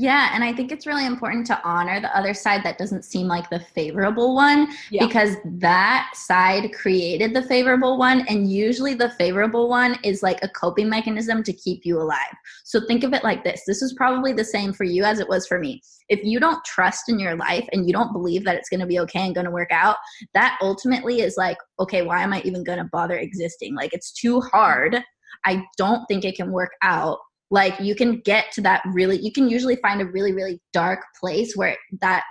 [0.00, 3.26] Yeah, and I think it's really important to honor the other side that doesn't seem
[3.26, 5.04] like the favorable one Yeah.
[5.04, 10.48] because that side created the favorable one and usually the favorable one is like a
[10.50, 12.32] coping mechanism to keep you alive.
[12.62, 13.64] So think of it like this.
[13.66, 15.82] This is probably the same for you as it was for me.
[16.08, 18.86] If you don't trust in your life and you don't believe that it's going to
[18.86, 19.96] be okay and going to work out,
[20.32, 23.74] that ultimately is like, okay, why am I even going to bother existing?
[23.74, 25.02] Like it's too hard.
[25.44, 27.18] I don't think it can work out
[27.50, 31.00] like you can get to that really you can usually find a really really dark
[31.18, 32.24] place where that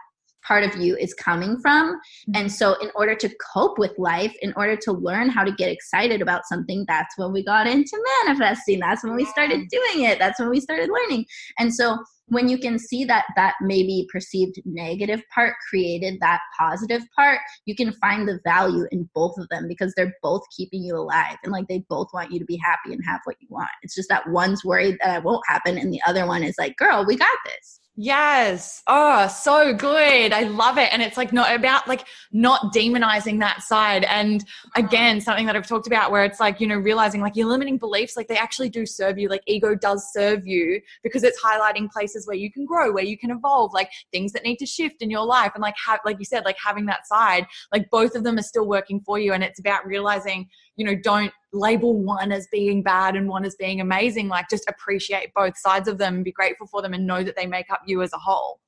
[0.48, 1.96] part of you is coming from.
[1.96, 2.32] Mm-hmm.
[2.36, 5.70] And so in order to cope with life in order to learn how to get
[5.70, 8.80] excited about something that's when we got into manifesting.
[8.80, 10.20] That's when we started doing it.
[10.20, 11.26] That's when we started learning.
[11.60, 11.98] And so
[12.30, 17.76] when you can see that that maybe perceived negative part created that positive part you
[17.76, 21.54] can find the value in both of them because they're both keeping you alive and
[21.54, 23.70] like they both want you to be happy and have what you want.
[23.82, 26.76] It's just that one's worried that it won't happen and the other one is like
[26.76, 28.84] girl we got this Yes.
[28.86, 30.32] Oh, so good.
[30.32, 30.94] I love it.
[30.94, 34.04] And it's like not about like not demonizing that side.
[34.04, 34.86] And uh-huh.
[34.86, 37.80] again, something that I've talked about where it's like, you know, realizing like your limiting
[37.80, 39.30] beliefs, like they actually do serve you.
[39.30, 43.18] Like ego does serve you because it's highlighting places where you can grow, where you
[43.18, 45.54] can evolve, like things that need to shift in your life.
[45.56, 48.44] And like have like you said, like having that side, like both of them are
[48.44, 49.34] still working for you.
[49.34, 53.56] And it's about realizing, you know, don't label one as being bad and one as
[53.56, 54.28] being amazing.
[54.30, 57.48] Like just appreciate both sides of them be grateful for them and know that they
[57.48, 58.60] make up you as a whole.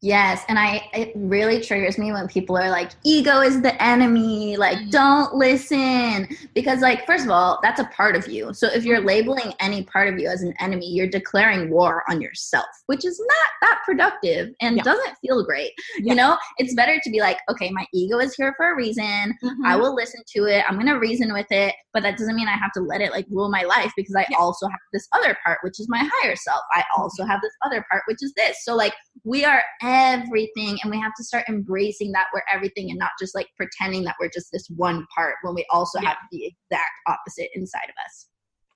[0.00, 4.56] Yes, and I it really triggers me when people are like ego is the enemy,
[4.56, 4.90] like Mhm.
[4.92, 8.54] don't listen because like first of all, that's a part of you.
[8.54, 9.06] So if you're mm.
[9.06, 13.18] labeling any part of you as an enemy, you're declaring war on yourself, which is
[13.18, 14.84] not that productive and Yeah.
[14.84, 15.72] doesn't feel great.
[15.98, 16.10] Yeah.
[16.12, 19.04] You know, it's better to be like, okay, my ego is here for a reason.
[19.04, 19.80] I mm-hmm.
[19.80, 20.64] will listen to it.
[20.68, 23.10] I'm going to reason with it, but that doesn't mean I have to let it
[23.10, 24.36] like rule my life because I Yeah.
[24.38, 26.60] also have this other part, which is my higher self.
[26.72, 27.02] I mm-hmm.
[27.02, 28.64] also have this other part, which is this.
[28.64, 32.98] So, like, we are everything, and we have to start embracing that we're everything and
[32.98, 36.10] not just like pretending that we're just this one part when we also Yeah.
[36.10, 38.28] have the exact opposite inside of us.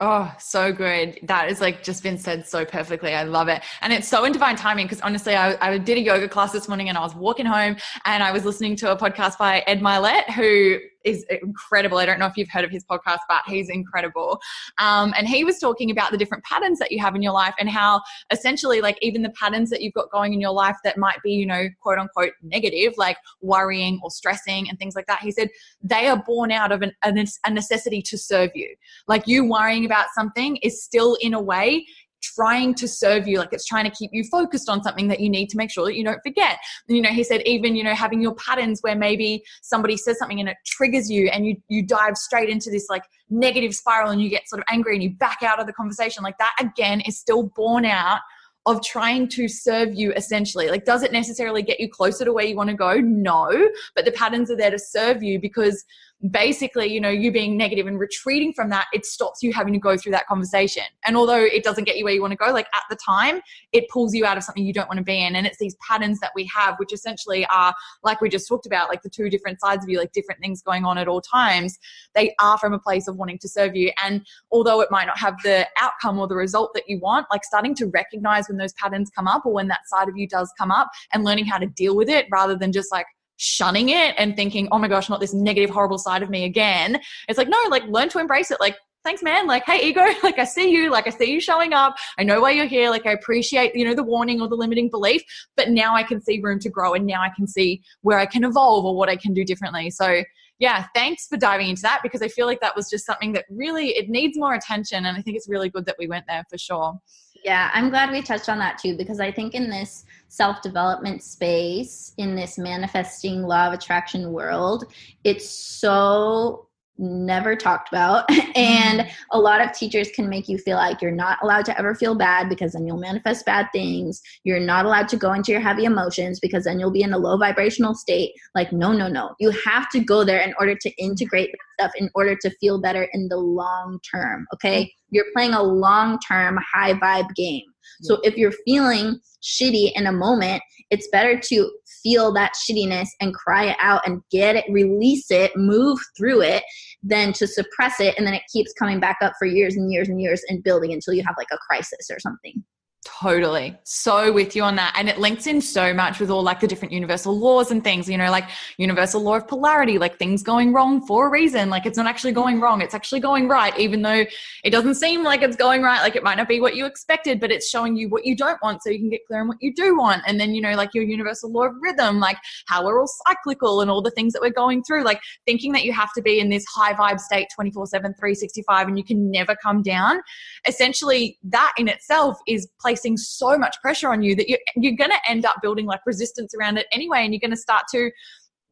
[0.05, 1.16] Oh, so good.
[1.22, 3.14] That is like just been said so perfectly.
[3.14, 3.62] I love it.
[3.83, 6.66] And it's so in divine timing because honestly, I, I did a yoga class this
[6.66, 9.81] morning and I was walking home and I was listening to a podcast by Ed
[9.81, 11.98] Mylett, who is incredible.
[11.98, 14.40] I don't know if you've heard of his podcast, but he's incredible.
[14.78, 17.54] Um, and he was talking about the different patterns that you have in your life
[17.58, 20.98] and how essentially, like, even the patterns that you've got going in your life that
[20.98, 25.20] might be, you know, quote unquote negative, like worrying or stressing and things like that.
[25.20, 25.48] He said
[25.82, 27.12] they are born out of an, a
[27.44, 28.74] a necessity to serve you.
[29.06, 31.86] Like, you worrying about something is still, in a way,
[32.22, 35.28] trying to serve you like it's trying to keep you focused on something that you
[35.28, 36.58] need to make sure that you don't forget.
[36.88, 40.18] And, you know he said even you know having your patterns where maybe somebody says
[40.18, 44.11] something and it triggers you and you you dive straight into this like negative spiral
[44.11, 46.54] and you get sort of angry and you back out of the conversation like that
[46.61, 48.20] again is still born out
[48.66, 50.68] of trying to serve you essentially.
[50.68, 52.94] Like does it necessarily get you closer to where you want to go?
[53.00, 53.50] No
[53.94, 55.85] but the patterns are there to serve you because
[56.30, 59.78] basically, you know, you being negative and retreating from that, it stops you having to
[59.78, 60.85] go through that conversation.
[61.04, 63.40] And although it doesn't get you where you want to go, like at the time,
[63.72, 65.35] it pulls you out of something you don't want to be in.
[65.35, 68.88] And it's these patterns that we have, which essentially are, like we just talked about,
[68.88, 71.78] like the two different sides of you, like different things going on at all times.
[72.14, 73.90] They are from a place of wanting to serve you.
[74.02, 77.42] And although it might not have the outcome or the result that you want, like
[77.44, 80.52] starting to recognize when those patterns come up or when that side of you does
[80.56, 83.06] come up and learning how to deal with it rather than just like,
[83.42, 87.00] shunning it and thinking, oh my gosh, not this negative, horrible side of me again.
[87.28, 88.61] It's like, no, like learn to embrace it.
[88.61, 89.46] Like, thanks, man.
[89.46, 91.96] Like, hey, ego, like I see you, like I see you showing up.
[92.18, 92.88] I know why you're here.
[92.90, 95.22] Like, I appreciate, you know, the warning or the limiting belief,
[95.57, 98.26] but now I can see room to grow and now I can see where I
[98.26, 99.90] can evolve or what I can do differently.
[99.90, 100.22] So,
[100.59, 103.46] yeah, thanks for diving into that because I feel like that was just something that
[103.50, 106.44] really it needs more attention and I think it's really good that we went there
[106.48, 107.00] for sure.
[107.44, 111.23] Yeah, I'm glad we touched on that too because I think in this self development
[111.23, 114.90] space, in this manifesting law of attraction world,
[115.25, 118.31] it's so never talked about.
[118.55, 119.11] and mm-hmm.
[119.33, 122.14] a lot of teachers can make you feel like you're not allowed to ever feel
[122.14, 124.23] bad because then you'll manifest bad things.
[124.45, 127.18] You're not allowed to go into your heavy emotions because then you'll be in a
[127.18, 128.33] low vibrational state.
[128.55, 129.35] Like, no, no, no.
[129.38, 132.81] You have to go there in order to integrate that stuff in order to feel
[132.81, 134.47] better in the long term.
[134.55, 134.85] Okay.
[134.85, 134.99] Mm-hmm.
[135.11, 137.64] You're playing a long term high vibe game.
[138.03, 141.71] So if you're feeling shitty in a moment, it's better to
[142.03, 146.62] feel that shittiness and cry it out and get it, release it, move through it,
[147.03, 150.09] than to suppress it and then it keeps coming back up for years and years
[150.09, 152.62] and years and building until you have like a crisis or something.
[153.04, 153.76] Totally.
[153.82, 154.94] So with you on that.
[154.96, 158.08] And it links in so much with all like the different universal laws and things,
[158.08, 161.68] you know, like universal law of polarity, like things going wrong for a reason.
[161.68, 164.24] Like it's not actually going wrong, it's actually going right, even though
[164.62, 166.00] it doesn't seem like it's going right.
[166.00, 168.62] Like it might not be what you expected, but it's showing you what you don't
[168.62, 170.22] want so you can get clear on what you do want.
[170.28, 172.38] And then, you know, like your universal law of rhythm, like
[172.68, 175.82] how we're all cyclical and all the things that we're going through, like thinking that
[175.82, 179.28] you have to be in this high vibe state 24 7, 365 and you can
[179.28, 180.20] never come down.
[180.68, 185.11] Essentially, that in itself is placing so much pressure on you that you're, you're going
[185.11, 187.24] to end up building like resistance around it anyway.
[187.24, 188.11] And you're going to start to,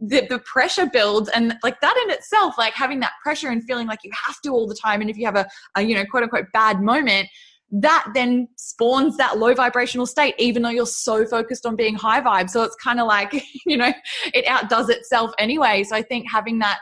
[0.00, 3.86] the, the pressure builds and like that in itself like having that pressure and feeling
[3.86, 6.06] like you have to all the time and if you have a, a you know
[6.06, 7.28] quote unquote bad moment
[7.70, 12.20] that then spawns that low vibrational state even though you're so focused on being high
[12.20, 13.92] vibe so it's kind of like you know
[14.32, 16.78] it outdoes itself anyway so i think having that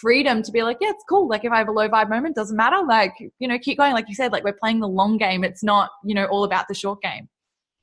[0.00, 2.34] freedom to be like yeah it's cool like if i have a low vibe moment
[2.34, 5.16] doesn't matter like you know keep going like you said like we're playing the long
[5.16, 7.28] game it's not you know all about the short game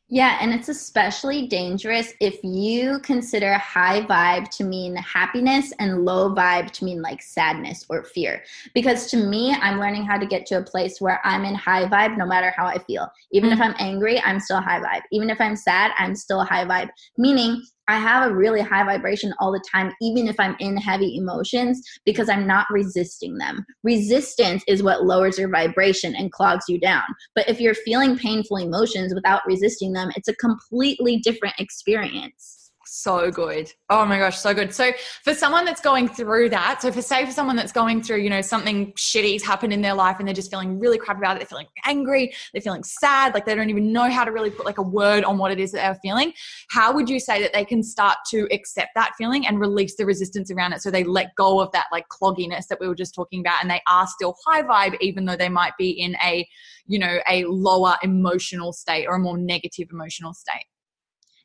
[0.07, 6.29] yeah, and it's especially dangerous if you consider high vibe to mean happiness and low
[6.29, 8.43] vibe to mean like sadness or fear.
[8.75, 11.85] Because to me, I'm learning how to get to a place where I'm in high
[11.85, 13.07] vibe no matter how I feel.
[13.31, 13.63] Even if mm.
[13.63, 15.01] I'm angry, I'm still high vibe.
[15.11, 16.89] Even if I'm sad, I'm still high vibe.
[17.17, 21.17] Meaning, I have a really high vibration all the time, even if I'm in heavy
[21.17, 23.65] emotions, because I'm not resisting them.
[23.83, 27.03] Resistance is what lowers your vibration and clogs you down.
[27.35, 32.64] But if you're feeling painful emotions without resisting them, it's a completely different experience
[32.95, 33.71] so good.
[33.89, 34.73] Oh my gosh, so good.
[34.73, 34.91] So
[35.23, 38.29] for someone that's going through that, so for say for someone that's going through, you
[38.29, 41.39] know, something shitty's happened in their life and they're just feeling really crap about it,
[41.39, 44.65] they're feeling angry, they're feeling sad, like they don't even know how to really put
[44.65, 46.33] like a word on what it is that they're feeling.
[46.69, 50.05] How would you say that they can start to accept that feeling and release the
[50.05, 53.13] resistance around it so they let go of that like clogginess that we were just
[53.13, 56.47] talking about and they are still high vibe even though they might be in a,
[56.87, 60.65] you know, a lower emotional state or a more negative emotional state?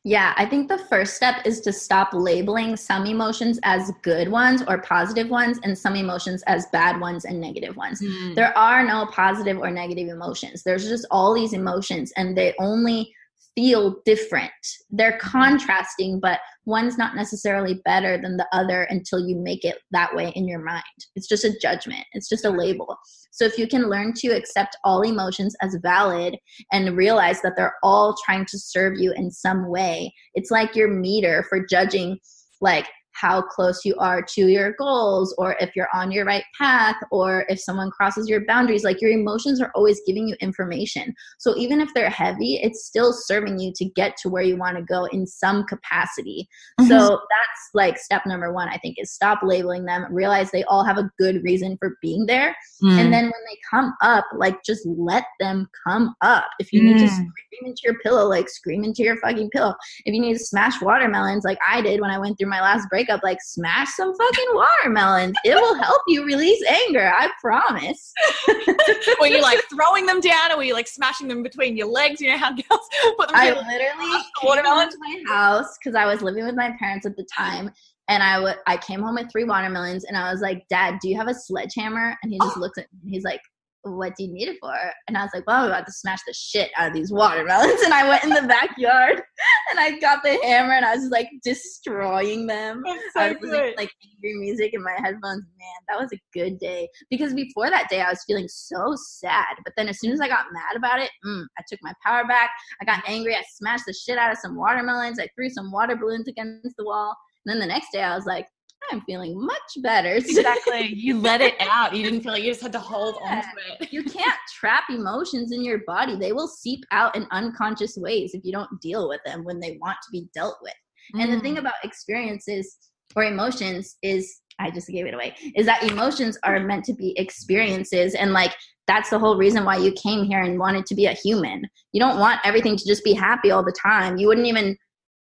[0.02, 4.62] Yeah, I think the first step is to stop labeling some emotions as good ones
[4.66, 8.00] or positive ones and some emotions as bad ones and negative ones.
[8.00, 8.34] Mm.
[8.34, 10.62] There are no positive or negative emotions.
[10.62, 13.14] There's just all these emotions and they only
[13.54, 14.50] feel different.
[14.90, 15.28] They're mm-hmm.
[15.28, 20.32] contrasting, but one's not necessarily better than the other until you make it that way
[20.34, 20.82] in your mind.
[21.16, 22.58] It's just a judgment, it's just a mm-hmm.
[22.58, 22.96] label.
[23.32, 26.36] So if you can learn to accept all emotions as valid
[26.72, 30.88] and realize that they're all trying to serve you in some way, it's like your
[30.88, 32.18] meter for judging
[32.60, 36.96] like how close you are to your goals or if you're on your right path
[37.10, 41.56] or if someone crosses your boundaries like your emotions are always giving you information so
[41.56, 44.82] even if they're heavy it's still serving you to get to where you want to
[44.82, 46.48] go in some capacity
[46.80, 46.88] mm-hmm.
[46.88, 50.84] so that's like step number one i think is stop labeling them realize they all
[50.84, 52.98] have a good reason for being there mm.
[52.98, 56.86] and then when they come up like just let them come up if you mm.
[56.86, 57.08] need to mm.
[57.08, 60.80] scream into your pillow like scream into your fucking pillow if you need to smash
[60.80, 64.14] watermelons like i did when i went through my last break breakup, like smash some
[64.14, 65.34] fucking watermelons.
[65.44, 67.10] It will help you release anger.
[67.12, 68.12] I promise.
[69.20, 72.20] were you like throwing them down, or were you like smashing them between your legs?
[72.20, 73.36] You know how girls put them.
[73.36, 77.26] I literally watermelons to my house because I was living with my parents at the
[77.36, 77.70] time,
[78.08, 81.08] and I would I came home with three watermelons, and I was like, "Dad, do
[81.08, 82.60] you have a sledgehammer?" And he just oh.
[82.60, 83.12] looks at me.
[83.12, 83.40] He's like,
[83.82, 84.74] what do you need it for?
[85.08, 87.80] And I was like, well, I'm about to smash the shit out of these watermelons.
[87.90, 89.22] And I went in the backyard
[89.70, 92.82] and I got the hammer and I was like destroying them.
[93.14, 95.44] So I was listening like angry music in my headphones.
[95.58, 96.88] Man, that was a good day.
[97.08, 99.56] Because before that day, I was feeling so sad.
[99.64, 102.26] But then as soon as I got mad about it, mm, I took my power
[102.26, 102.50] back.
[102.80, 103.34] I got angry.
[103.34, 105.18] I smashed the shit out of some watermelons.
[105.18, 107.16] I threw some water balloons against the wall.
[107.44, 108.46] And then the next day, I was like,
[108.90, 110.14] I'm feeling much better.
[110.14, 110.94] exactly.
[110.94, 111.94] You let it out.
[111.94, 113.36] You didn't feel like you just had to hold yeah.
[113.36, 113.92] on to it.
[113.92, 116.16] you can't trap emotions in your body.
[116.16, 119.78] They will seep out in unconscious ways if you don't deal with them when they
[119.80, 120.74] want to be dealt with.
[121.14, 121.22] Mm.
[121.22, 121.60] And the thing mm.
[121.60, 122.76] about experiences
[123.16, 125.34] or emotions is I just gave it away.
[125.56, 128.54] Is that emotions are meant to be experiences and like
[128.86, 131.64] that's the whole reason why you came here and wanted to be a human.
[131.92, 134.16] You don't want everything to just be happy all the time.
[134.16, 134.76] You wouldn't even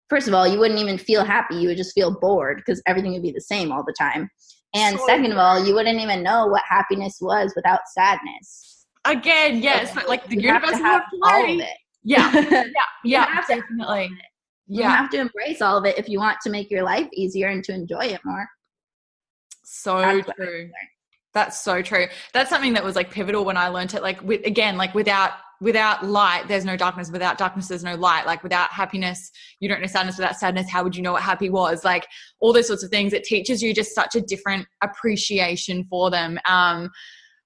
[0.10, 1.56] first of all, you wouldn't even feel happy.
[1.56, 4.30] You would just feel bored because everything would be the same all the time.
[4.76, 8.86] And so second of all, you wouldn't even know what happiness was without sadness.
[9.06, 11.78] Again, yes, so, like the universe have all of it.
[12.04, 12.66] Yeah, yeah,
[13.04, 14.10] yeah, definitely.
[14.68, 14.84] Yeah.
[14.84, 17.48] You have to embrace all of it if you want to make your life easier
[17.48, 18.48] and to enjoy it more.
[19.64, 20.70] So That's true.
[21.34, 22.08] That's so true.
[22.34, 24.02] That's something that was like pivotal when I learned it.
[24.02, 25.32] Like with again, like without
[25.62, 27.12] without light, there's no darkness.
[27.12, 28.26] Without darkness, there's no light.
[28.26, 30.18] Like without happiness, you don't know sadness.
[30.18, 31.84] Without sadness, how would you know what happy was?
[31.84, 32.08] Like
[32.40, 33.14] all those sorts of things.
[33.14, 36.40] It teaches you just such a different appreciation for them.
[36.46, 36.90] Um,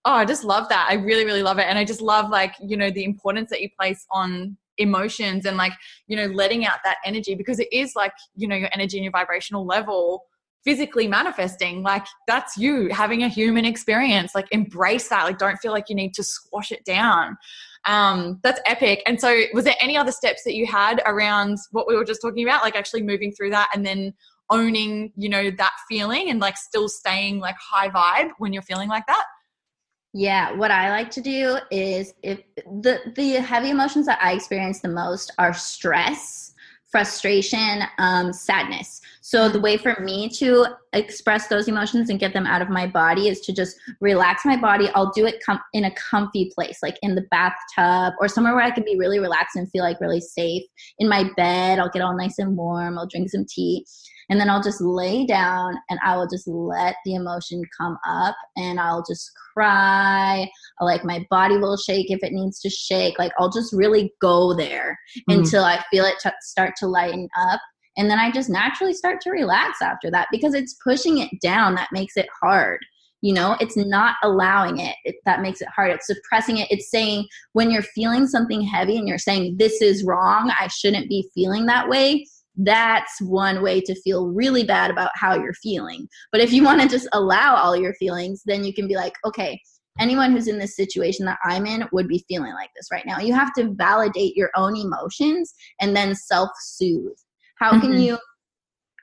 [0.06, 0.88] oh, I just love that.
[0.90, 1.66] I really, really love it.
[1.68, 5.56] And I just love like, you know, the importance that you place on emotions and
[5.58, 5.74] like
[6.08, 9.04] you know letting out that energy because it is like you know your energy and
[9.04, 10.26] your vibrational level
[10.64, 15.72] physically manifesting like that's you having a human experience like embrace that like don't feel
[15.72, 17.38] like you need to squash it down
[17.86, 19.04] um that's epic.
[19.06, 22.22] And so was there any other steps that you had around what we were just
[22.22, 22.64] talking about?
[22.64, 24.14] Like actually moving through that and then
[24.50, 28.90] owning you know that feeling and like still staying like high vibe when you're feeling
[28.90, 29.24] like that?
[30.16, 34.80] Yeah, what I like to do is if the the heavy emotions that I experience
[34.80, 36.53] the most are stress,
[36.94, 39.02] frustration, um, sadness.
[39.22, 42.86] So the way for me to express those emotions and get them out of my
[42.86, 44.90] body is to just relax my body.
[44.94, 48.64] I'll do it com- in a comfy place, like in the bathtub or somewhere where
[48.64, 50.62] I can be really relaxed and feel like really safe.
[51.00, 53.00] In my bed, I'll get all nice and warm.
[53.00, 53.88] I'll drink some tea
[54.30, 58.36] and then I'll just lay down and I will just let the emotion come up
[58.56, 60.48] and I'll just cry.
[60.82, 63.20] Like my body will shake if it needs to shake.
[63.20, 64.98] Like I'll just really go there
[65.30, 65.38] mm.
[65.38, 67.60] until I feel it t- start to lighten up.
[67.98, 71.76] And then I just naturally start to relax after that because it's pushing it down
[71.76, 72.80] that makes it hard
[73.22, 74.96] you know it's not allowing it.
[75.06, 78.98] it, that makes it hard it's suppressing it it's saying when you're feeling something heavy
[78.98, 82.26] and you're saying this is wrong i shouldn't be feeling that way
[82.58, 86.08] that's one way to feel really bad about how you're feeling.
[86.32, 89.14] But if you want to just allow all your feelings, then you can be like,
[89.26, 89.60] okay,
[90.00, 93.20] anyone who's in this situation that I'm in would be feeling like this right now.
[93.20, 97.18] You have to validate your own emotions and then self soothe.
[97.56, 97.82] How mm-hmm.
[97.82, 98.18] can you,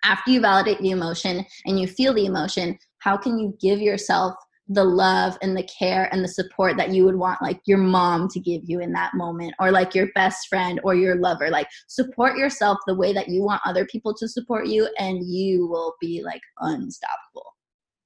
[0.04, 4.34] after you validate the emotion and you feel the emotion, how can you give yourself
[4.72, 8.28] the love and the care and the support that you would want like your mom
[8.28, 11.66] to give you in that moment or like your best friend or your lover like
[11.88, 15.94] support yourself the way that you want other people to support you and you will
[16.00, 17.52] be like unstoppable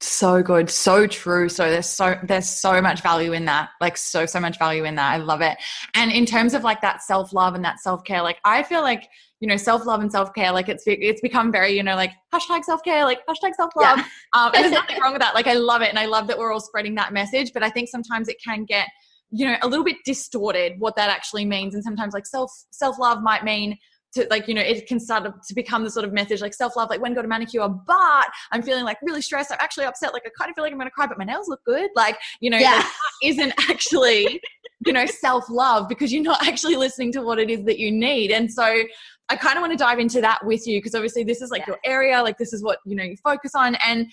[0.04, 1.48] so good so true.
[1.48, 4.94] So there's so there's so much value in that like so so much value in
[4.96, 5.12] that.
[5.12, 5.56] I love it.
[5.94, 9.08] And in terms of like that self-love and that self-care like i feel like
[9.40, 13.04] you know self-love and self-care like it's it's become very you know like hashtag self-care
[13.04, 13.98] like hashtag self-love.
[13.98, 14.04] Yeah.
[14.34, 15.34] um, and there's nothing wrong with that.
[15.34, 17.70] Like i love it and i love that we're all spreading that message but i
[17.70, 18.88] think sometimes it can get
[19.30, 21.74] you know a little bit distorted what that actually means.
[21.74, 23.76] And sometimes like self self-love might mean
[24.14, 26.88] to like you know it can start to become the sort of message like self-love
[26.90, 30.22] like when got a manicure but i'm feeling like really stressed i'm actually upset like
[30.26, 32.50] i kind of feel like i'm gonna cry but my nails look good like you
[32.50, 32.76] know yeah.
[32.76, 32.86] like,
[33.22, 34.40] isn't actually
[34.86, 38.30] you know self-love because you're not actually listening to what it is that you need
[38.30, 38.82] and so
[39.30, 41.60] I kind of want to dive into that with you because obviously this is like
[41.60, 41.68] yeah.
[41.68, 44.12] your area, like this is what you know you focus on, and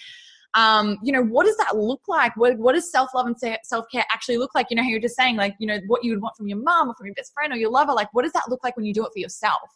[0.54, 2.36] um, you know what does that look like?
[2.38, 4.68] What what does self love and self care actually look like?
[4.70, 6.60] You know how you're just saying like you know what you would want from your
[6.60, 7.94] mom or from your best friend or your lover.
[7.94, 9.70] Like what does that look like when you do it for yourself?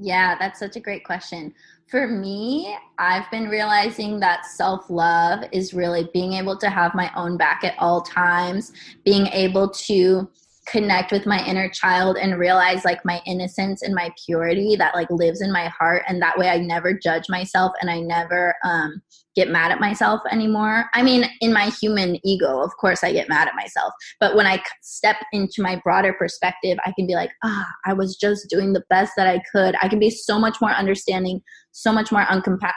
[0.00, 1.52] Yeah, that's such a great question.
[1.88, 7.10] For me, I've been realizing that self love is really being able to have my
[7.16, 8.72] own back at all times,
[9.04, 10.30] being able to
[10.70, 15.10] connect with my inner child and realize like my innocence and my purity that like
[15.10, 19.00] lives in my heart and that way i never judge myself and i never um
[19.36, 20.86] get mad at myself anymore.
[20.94, 24.46] I mean in my human ego of course i get mad at myself but when
[24.46, 28.72] i step into my broader perspective i can be like ah i was just doing
[28.72, 29.76] the best that i could.
[29.80, 31.40] I can be so much more understanding
[31.72, 32.72] so much more uncompa-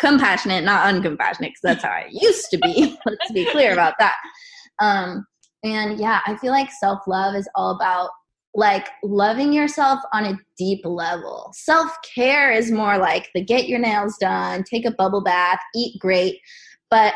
[0.00, 4.16] compassionate not uncompassionate because that's how i used to be let's be clear about that.
[4.80, 5.26] Um
[5.64, 8.10] and yeah, I feel like self love is all about
[8.54, 11.50] like loving yourself on a deep level.
[11.54, 15.98] Self care is more like the get your nails done, take a bubble bath, eat
[15.98, 16.38] great.
[16.90, 17.14] But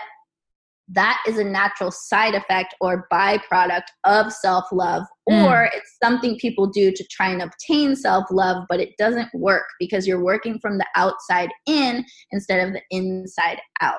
[0.90, 5.44] that is a natural side effect or byproduct of self love, mm.
[5.44, 9.66] or it's something people do to try and obtain self love, but it doesn't work
[9.78, 13.98] because you're working from the outside in instead of the inside out.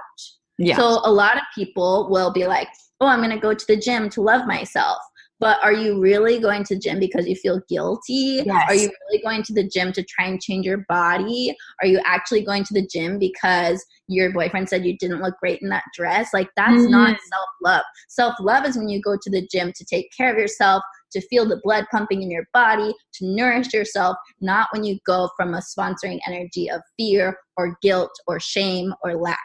[0.59, 0.75] Yeah.
[0.75, 2.67] So a lot of people will be like,
[3.01, 4.99] oh, I'm going to go to the gym to love myself.
[5.39, 8.43] But are you really going to gym because you feel guilty?
[8.45, 8.65] Yes.
[8.67, 11.55] Are you really going to the gym to try and change your body?
[11.81, 15.61] Are you actually going to the gym because your boyfriend said you didn't look great
[15.61, 16.33] in that dress?
[16.33, 16.89] Like, that's mm.
[16.89, 17.83] not self love.
[18.09, 20.83] Self love is when you go to the gym to take care of yourself,
[21.13, 25.29] to feel the blood pumping in your body, to nourish yourself, not when you go
[25.37, 29.39] from a sponsoring energy of fear or guilt or shame or lack.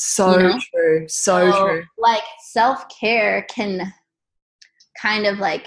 [0.00, 0.58] So you know?
[0.72, 1.08] true.
[1.08, 1.84] So, so true.
[1.98, 2.22] Like
[2.52, 3.92] self care can
[5.02, 5.66] kind of like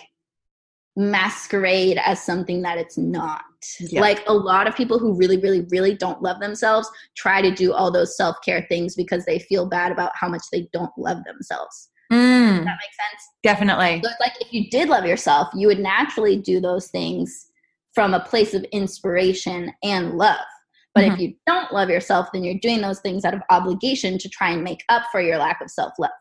[0.96, 3.42] masquerade as something that it's not.
[3.82, 4.00] Yeah.
[4.00, 7.74] Like a lot of people who really, really, really don't love themselves try to do
[7.74, 11.18] all those self care things because they feel bad about how much they don't love
[11.26, 11.90] themselves.
[12.10, 12.56] Mm.
[12.56, 13.30] Does that make sense?
[13.44, 14.00] Definitely.
[14.02, 17.48] So it's like if you did love yourself, you would naturally do those things
[17.94, 20.40] from a place of inspiration and love.
[20.94, 21.14] But mm-hmm.
[21.14, 24.52] if you don't love yourself, then you're doing those things out of obligation to try
[24.52, 26.12] and make up for your lack of self love.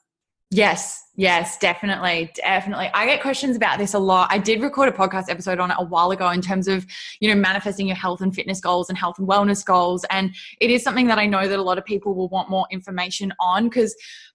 [0.52, 2.90] Yes, yes, definitely, definitely.
[2.92, 4.32] I get questions about this a lot.
[4.32, 6.84] I did record a podcast episode on it a while ago in terms of,
[7.20, 10.04] you know, manifesting your health and fitness goals and health and wellness goals.
[10.10, 12.66] And it is something that I know that a lot of people will want more
[12.72, 13.94] information on because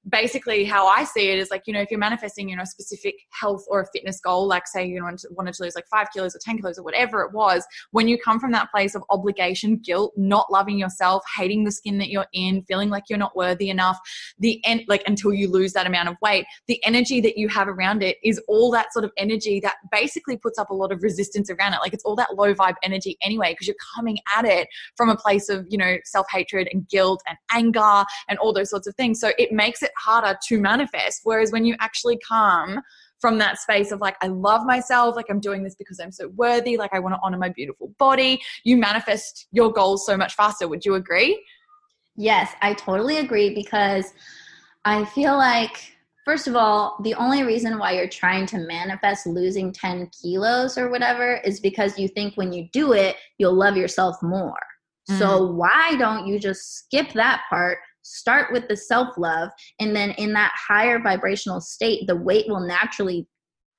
[0.09, 2.67] basically how I see it is like, you know, if you're manifesting, you know, a
[2.67, 6.35] specific health or a fitness goal, like say you wanted to lose like five kilos
[6.35, 9.77] or 10 kilos or whatever it was, when you come from that place of obligation,
[9.77, 13.69] guilt, not loving yourself, hating the skin that you're in, feeling like you're not worthy
[13.69, 13.99] enough,
[14.37, 17.67] the end, like until you lose that amount of weight, the energy that you have
[17.67, 21.01] around it is all that sort of energy that basically puts up a lot of
[21.01, 21.79] resistance around it.
[21.79, 25.15] Like it's all that low vibe energy anyway, because you're coming at it from a
[25.15, 28.95] place of, you know, self hatred and guilt and anger and all those sorts of
[28.95, 29.19] things.
[29.19, 31.21] So it makes it harder to manifest.
[31.23, 32.81] Whereas when you actually come
[33.19, 36.29] from that space of like, I love myself, like I'm doing this because I'm so
[36.29, 40.35] worthy, like I want to honor my beautiful body, you manifest your goals so much
[40.35, 40.67] faster.
[40.67, 41.43] Would you agree?
[42.17, 44.13] Yes, I totally agree because
[44.85, 49.71] I feel like first of all, the only reason why you're trying to manifest losing
[49.71, 54.21] 10 kilos or whatever is because you think when you do it, you'll love yourself
[54.21, 54.57] more.
[55.09, 55.19] Mm.
[55.19, 57.77] So, why don't you just skip that part?
[58.05, 59.49] Start with the self love,
[59.79, 63.27] and then in that higher vibrational state, the weight will naturally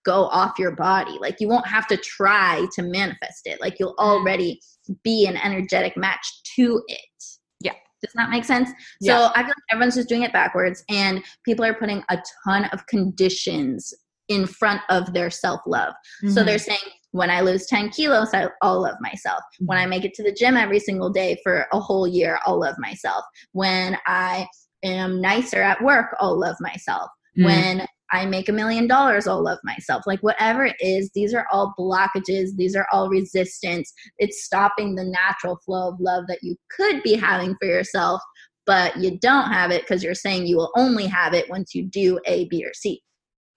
[0.05, 1.16] go off your body.
[1.20, 3.61] Like, you won't have to try to manifest it.
[3.61, 4.05] Like, you'll mm.
[4.05, 4.61] already
[5.03, 7.24] be an energetic match to it.
[7.61, 7.72] Yeah
[8.03, 8.70] does that make sense?
[9.01, 9.16] Yeah.
[9.16, 12.66] So I feel like everyone's just doing it backwards, and people are putting a ton
[12.66, 13.93] of conditions
[14.29, 15.95] in front of their self love.
[16.22, 16.31] Mm-hmm.
[16.35, 16.79] So they're saying,
[17.17, 18.29] when I lose 10 kilos,
[18.62, 19.41] I'll love myself.
[19.61, 19.91] When I mm-hmm.
[19.91, 23.25] make it to the gym every single day for a whole year, I'll love myself.
[23.53, 24.47] When I
[24.85, 27.09] am nicer at work, I'll love myself.
[27.39, 27.45] Mm-hmm.
[27.45, 30.03] When I make a million dollars, I'll love myself.
[30.07, 33.93] Like whatever it is, these are all blockages, these are all resistance.
[34.19, 38.21] It's stopping the natural flow of love that you could be having for yourself,
[38.67, 41.85] but you don't have it because you're saying you will only have it once you
[41.85, 43.03] do A, B, or C.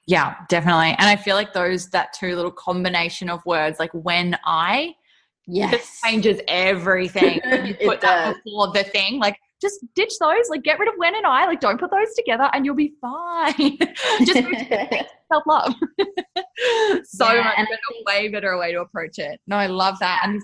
[0.10, 0.95] Yeah, definitely.
[0.97, 4.95] And I feel like those that two little combination of words, like when I
[5.45, 5.72] yes.
[5.72, 7.39] just changes everything.
[7.66, 9.20] you put that before the thing.
[9.20, 10.49] Like just ditch those.
[10.49, 11.45] Like get rid of when and I.
[11.45, 13.78] Like don't put those together, and you'll be fine.
[14.26, 14.34] just
[15.32, 15.76] self love.
[17.03, 19.39] so yeah, much better, think- way better way to approach it.
[19.45, 20.41] No, I love that, and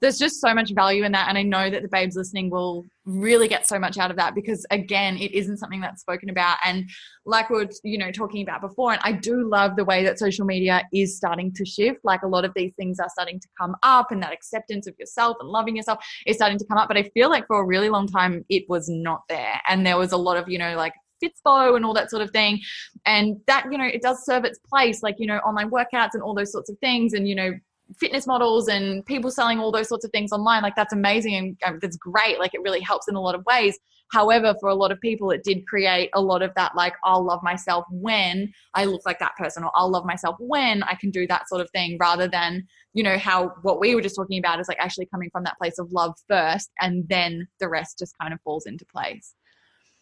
[0.00, 2.84] there's just so much value in that and i know that the babes listening will
[3.04, 6.56] really get so much out of that because again it isn't something that's spoken about
[6.64, 6.88] and
[7.26, 10.18] like we are you know talking about before and i do love the way that
[10.18, 13.48] social media is starting to shift like a lot of these things are starting to
[13.58, 16.88] come up and that acceptance of yourself and loving yourself is starting to come up
[16.88, 19.98] but i feel like for a really long time it was not there and there
[19.98, 22.60] was a lot of you know like Fitspo and all that sort of thing.
[23.04, 26.22] And that, you know, it does serve its place, like, you know, online workouts and
[26.22, 27.12] all those sorts of things.
[27.12, 27.52] And, you know,
[27.98, 31.56] fitness models and people selling all those sorts of things online like that's amazing and
[31.66, 33.78] um, that's great like it really helps in a lot of ways
[34.12, 37.24] however for a lot of people it did create a lot of that like i'll
[37.24, 41.10] love myself when i look like that person or i'll love myself when i can
[41.10, 44.38] do that sort of thing rather than you know how what we were just talking
[44.38, 47.98] about is like actually coming from that place of love first and then the rest
[47.98, 49.34] just kind of falls into place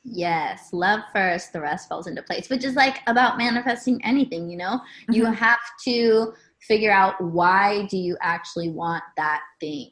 [0.05, 4.57] Yes, love first, the rest falls into place, which is like about manifesting anything, you
[4.57, 4.81] know?
[5.03, 5.13] Mm-hmm.
[5.13, 6.33] You have to
[6.63, 9.91] figure out why do you actually want that thing?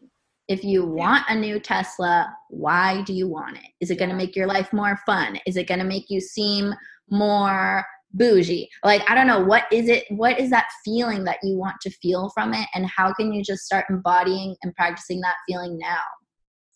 [0.48, 3.70] If you want a new tesla why do you want it?
[3.80, 5.38] Is it going to make your life more fun?
[5.46, 6.72] Is it going to make you seem
[7.10, 8.68] more bougie?
[8.84, 11.90] Like i don't know what is it what is that feeling that you want to
[11.90, 12.68] feel from it?
[12.74, 16.02] And how can you just start embodying and practicing that feeling now?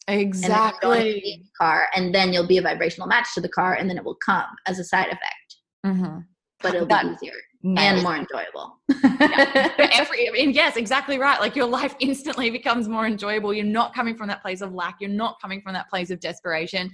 [0.09, 1.23] Exactly.
[1.35, 4.05] and car and then you'll be a vibrational match to the car and then it
[4.05, 5.57] will come as a side effect.
[5.87, 6.19] Mm-hmm.
[6.63, 7.93] but it'll that, be easier Nice.
[7.93, 8.81] and more enjoyable.
[8.89, 9.71] yeah.
[9.93, 11.39] Every, I mean, yes, exactly right.
[11.41, 13.53] Like your life instantly becomes more enjoyable.
[13.53, 14.97] You're not coming from that place of lack.
[14.99, 16.91] You're not coming from that place of desperation.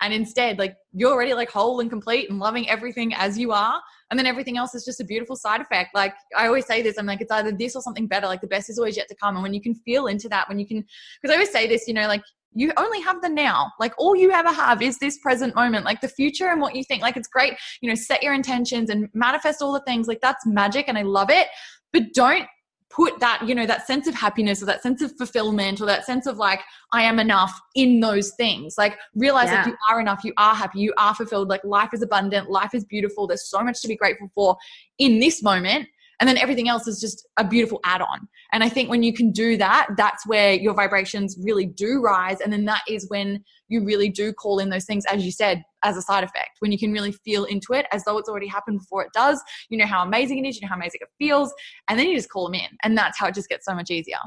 [0.00, 3.80] And instead, like you're already like whole and complete and loving everything as you are.
[4.10, 5.94] And then everything else is just a beautiful side effect.
[5.94, 8.26] Like I always say this, I'm like, it's either this or something better.
[8.26, 9.36] Like the best is always yet to come.
[9.36, 10.84] And when you can feel into that, when you can,
[11.22, 12.22] because I always say this, you know, like
[12.54, 13.72] you only have the now.
[13.78, 15.84] Like all you ever have is this present moment.
[15.84, 17.02] Like the future and what you think.
[17.02, 20.08] Like it's great, you know, set your intentions and manifest all the things.
[20.08, 21.48] Like that's magic and I love it.
[21.92, 22.46] But don't
[22.90, 26.04] put that, you know, that sense of happiness or that sense of fulfillment or that
[26.04, 26.60] sense of like,
[26.92, 28.76] I am enough in those things.
[28.78, 29.64] Like realize yeah.
[29.64, 31.48] that you are enough, you are happy, you are fulfilled.
[31.48, 33.26] Like life is abundant, life is beautiful.
[33.26, 34.56] There's so much to be grateful for
[34.98, 35.86] in this moment
[36.20, 39.30] and then everything else is just a beautiful add-on and i think when you can
[39.30, 42.40] do that that's where your vibrations really do rise.
[42.40, 45.62] And then that is when you really do call in those things as you said
[45.84, 48.46] as a side effect when you can really feel into it as though it's already
[48.46, 49.42] happened before it does.
[49.68, 51.52] You know how amazing it is you know how amazing it feels
[51.88, 53.90] and then you just call them in and that's how it just gets so much
[53.90, 54.18] easier.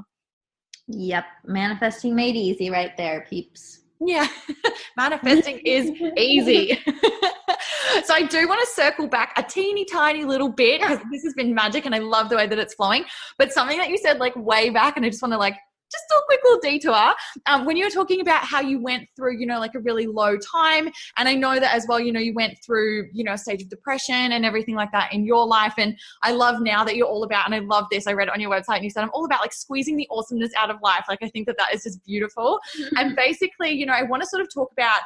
[0.88, 4.28] Yep manifesting made easy right there peeps yeah.
[4.98, 6.80] Manifesting is easy.
[8.06, 10.82] So I do want to circle back a teeny tiny little bit.
[10.82, 13.06] Because this has been magic and I love the way that it's flowing.
[13.38, 15.58] But something that you said like way back, and I just want to like
[15.92, 17.14] just do a quick little detour.
[17.48, 20.08] Um, when you were talking about how you went through, you know, like a really
[20.08, 23.34] low time, and I know that as well, you know, you went through, you know,
[23.34, 25.74] a stage of depression and everything like that in your life.
[25.78, 28.08] And I love now that you're all about, and I love this.
[28.08, 30.08] I read it on your website, and you said I'm all about like squeezing the
[30.10, 31.06] awesomeness out of life.
[31.10, 32.60] Like I think that that is just beautiful.
[32.98, 35.00] And basically, you know, I want to sort of talk about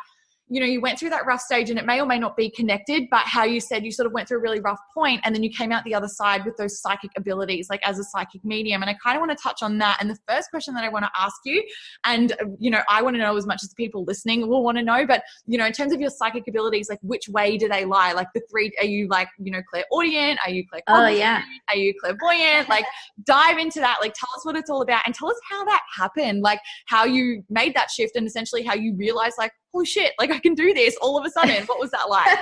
[0.48, 2.50] you know, you went through that rough stage and it may or may not be
[2.52, 5.34] connected, but how you said you sort of went through a really rough point and
[5.34, 8.46] then you came out the other side with those psychic abilities, like as a psychic
[8.46, 8.82] medium.
[8.82, 9.98] And I kind of want to touch on that.
[10.00, 11.64] And the first question that I want to ask you,
[12.06, 14.78] and, you know, I want to know as much as the people listening will want
[14.78, 17.68] to know, but, you know, in terms of your psychic abilities, like which way do
[17.68, 18.12] they lie?
[18.12, 20.40] Like the three, are you like, you know, clairaudient?
[20.46, 21.16] Are you clairvoyant?
[21.16, 21.42] Oh, yeah.
[21.70, 22.70] Are you clairvoyant?
[22.70, 22.86] like
[23.24, 23.98] dive into that.
[24.02, 27.06] Like tell us what it's all about and tell us how that happened, like how
[27.06, 30.54] you made that shift and essentially how you realized, like, holy shit, like I can
[30.54, 31.66] do this all of a sudden.
[31.66, 32.40] What was that like?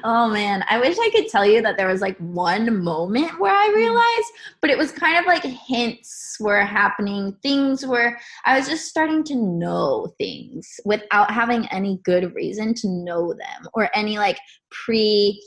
[0.04, 3.52] oh man, I wish I could tell you that there was like one moment where
[3.52, 3.74] I mm.
[3.74, 8.86] realized, but it was kind of like hints were happening, things were, I was just
[8.86, 14.38] starting to know things without having any good reason to know them or any like
[14.70, 15.42] pre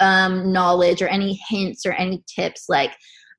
[0.00, 2.64] um, knowledge or any hints or any tips.
[2.70, 2.96] Like,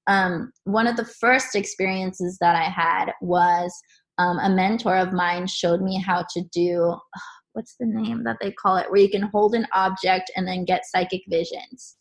[0.07, 3.73] um, one of the first experiences that I had was
[4.17, 6.95] um, a mentor of mine showed me how to do
[7.53, 8.91] what's the name that they call it?
[8.91, 11.95] Where you can hold an object and then get psychic visions.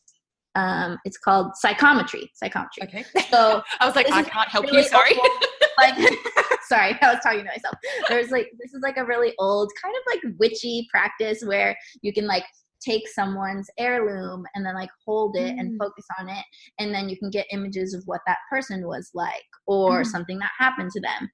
[0.57, 2.83] Um, it's called psychometry psychometry.
[2.85, 3.05] Okay.
[3.31, 5.15] So i was like i can't help really you sorry.
[5.79, 5.95] like
[6.69, 7.75] sorry i was talking to myself.
[8.09, 12.13] There's like this is like a really old kind of like witchy practice where you
[12.13, 12.45] can like
[12.85, 15.61] take someone's heirloom and then like hold it mm.
[15.61, 16.45] and focus on it
[16.79, 20.07] and then you can get images of what that person was like or mm.
[20.07, 21.29] something that happened to them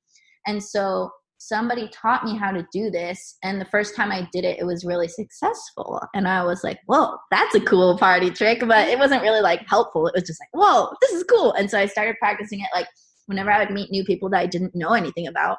[0.46, 1.10] and so
[1.40, 3.36] somebody taught me how to do this.
[3.42, 6.00] And the first time I did it, it was really successful.
[6.14, 8.60] And I was like, whoa, that's a cool party trick.
[8.60, 10.06] But it wasn't really like helpful.
[10.06, 11.52] It was just like, whoa, this is cool.
[11.54, 12.86] And so I started practicing it like
[13.26, 15.56] whenever I would meet new people that I didn't know anything about.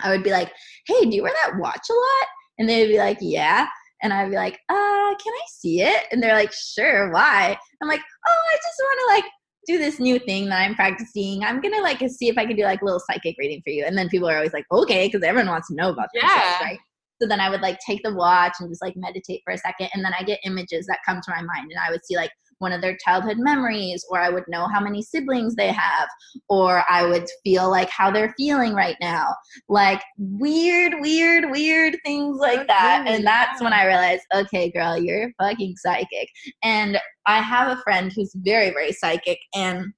[0.00, 0.50] I would be like,
[0.86, 2.28] hey, do you wear that watch a lot?
[2.58, 3.68] And they'd be like, yeah.
[4.02, 6.04] And I'd be like, uh, can I see it?
[6.10, 7.56] And they're like, sure, why?
[7.80, 9.32] I'm like, oh, I just want to like
[9.66, 11.44] do this new thing that I'm practicing.
[11.44, 13.84] I'm gonna like see if I can do like a little psychic reading for you.
[13.84, 16.62] And then people are always like, okay, because everyone wants to know about yeah.
[16.62, 16.78] right?
[17.22, 19.88] So then I would like take the watch and just like meditate for a second,
[19.94, 22.30] and then I get images that come to my mind, and I would see like
[22.64, 26.08] one of their childhood memories, or I would know how many siblings they have,
[26.48, 29.34] or I would feel like how they're feeling right now.
[29.68, 33.04] Like weird, weird, weird things like okay, that.
[33.06, 36.30] And that's when I realized, okay, girl, you're fucking psychic.
[36.62, 39.92] And I have a friend who's very, very psychic, and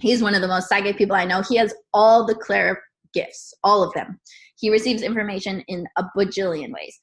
[0.00, 1.40] he's one of the most psychic people I know.
[1.48, 2.82] He has all the clair
[3.14, 4.20] gifts, all of them.
[4.58, 6.98] He receives information in a bajillion ways.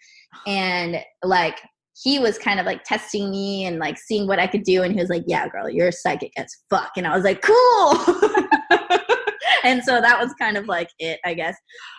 [0.46, 1.60] And like
[2.02, 4.82] he was kind of like testing me and like seeing what I could do.
[4.82, 6.92] And he was like, Yeah, girl, you're psychic as fuck.
[6.98, 7.92] And I was like, Cool.
[9.64, 11.56] and so that was kind of like it, I guess.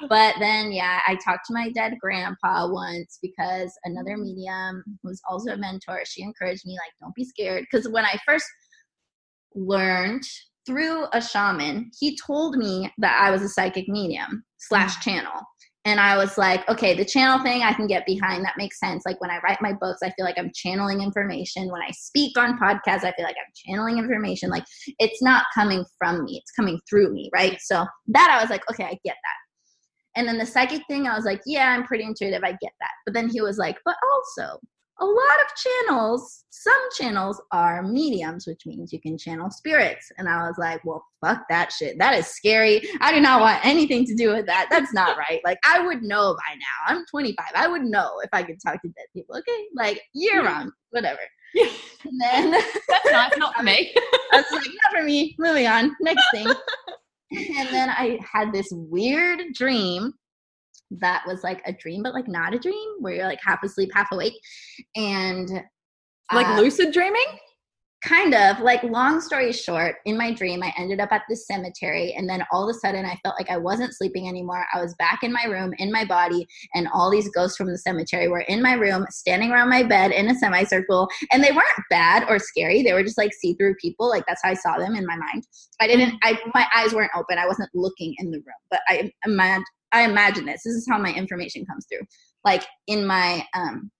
[0.08, 5.52] But then, yeah, I talked to my dead grandpa once because another medium was also
[5.52, 6.02] a mentor.
[6.04, 7.64] She encouraged me, like, don't be scared.
[7.70, 8.46] Because when I first
[9.54, 10.24] learned
[10.66, 15.02] through a shaman, he told me that I was a psychic medium slash mm.
[15.02, 15.42] channel
[15.84, 18.44] and I was like, okay, the channel thing I can get behind.
[18.44, 19.02] That makes sense.
[19.04, 21.70] Like when I write my books, I feel like I'm channeling information.
[21.72, 24.48] When I speak on podcasts, I feel like I'm channeling information.
[24.48, 24.64] Like
[25.00, 27.58] it's not coming from me, it's coming through me, right?
[27.60, 30.14] So that I was like, okay, I get that.
[30.14, 32.44] And then the psychic thing, I was like, yeah, I'm pretty intuitive.
[32.44, 32.92] I get that.
[33.04, 34.58] But then he was like, but also,
[35.02, 40.12] a lot of channels, some channels are mediums, which means you can channel spirits.
[40.16, 41.98] And I was like, well, fuck that shit.
[41.98, 42.82] That is scary.
[43.00, 44.68] I do not want anything to do with that.
[44.70, 45.40] That's not right.
[45.44, 46.94] Like, I would know by now.
[46.94, 47.46] I'm 25.
[47.56, 49.36] I would know if I could talk to dead people.
[49.36, 49.64] Okay.
[49.74, 50.70] Like, you're wrong.
[50.90, 51.20] Whatever.
[51.54, 51.68] Yeah.
[52.04, 52.50] And then
[52.88, 53.94] that's not, not for me.
[54.32, 55.36] I was like, not for me.
[55.38, 55.94] Moving on.
[56.00, 56.46] Next thing.
[56.46, 60.14] and then I had this weird dream
[61.00, 63.90] that was like a dream, but like not a dream, where you're like half asleep,
[63.94, 64.34] half awake.
[64.96, 65.48] And
[66.32, 67.26] like uh, lucid dreaming?
[68.02, 68.58] Kind of.
[68.58, 72.44] Like, long story short, in my dream, I ended up at the cemetery, and then
[72.50, 74.66] all of a sudden, I felt like I wasn't sleeping anymore.
[74.74, 77.78] I was back in my room, in my body, and all these ghosts from the
[77.78, 81.08] cemetery were in my room, standing around my bed in a semicircle.
[81.30, 82.82] And they weren't bad or scary.
[82.82, 84.08] They were just like see through people.
[84.08, 85.46] Like, that's how I saw them in my mind.
[85.80, 87.38] I didn't, I, my eyes weren't open.
[87.38, 89.62] I wasn't looking in the room, but I, I,
[89.92, 90.62] I imagine this.
[90.64, 92.06] This is how my information comes through.
[92.44, 93.90] Like in my um,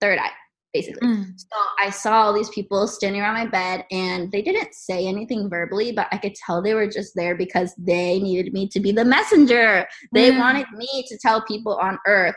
[0.00, 0.32] third eye,
[0.72, 1.06] basically.
[1.06, 1.32] Mm.
[1.36, 5.48] So I saw all these people standing around my bed and they didn't say anything
[5.48, 8.92] verbally, but I could tell they were just there because they needed me to be
[8.92, 9.86] the messenger.
[10.12, 10.38] They mm.
[10.38, 12.36] wanted me to tell people on earth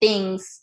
[0.00, 0.62] things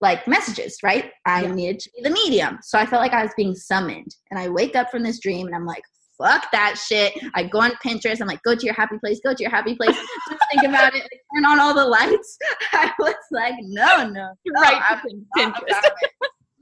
[0.00, 1.10] like messages, right?
[1.24, 1.54] I Yeah.
[1.54, 2.58] needed to be the medium.
[2.62, 4.14] So I felt like I was being summoned.
[4.30, 5.82] And I wake up from this dream and I'm like,
[6.18, 7.12] fuck that shit.
[7.34, 8.20] I go on Pinterest.
[8.20, 9.96] I'm like, go to your happy place, go to your happy place.
[9.96, 11.00] Just think about it.
[11.00, 12.38] Like, turn on all the lights.
[12.72, 14.60] I was like, no, no, no.
[14.60, 15.90] right I'm to not Pinterest.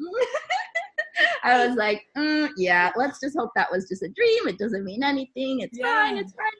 [1.44, 4.48] I was like, mm, yeah, let's just hope that was just a dream.
[4.48, 5.60] It doesn't mean anything.
[5.60, 6.16] It's fine.
[6.16, 6.50] It's fine.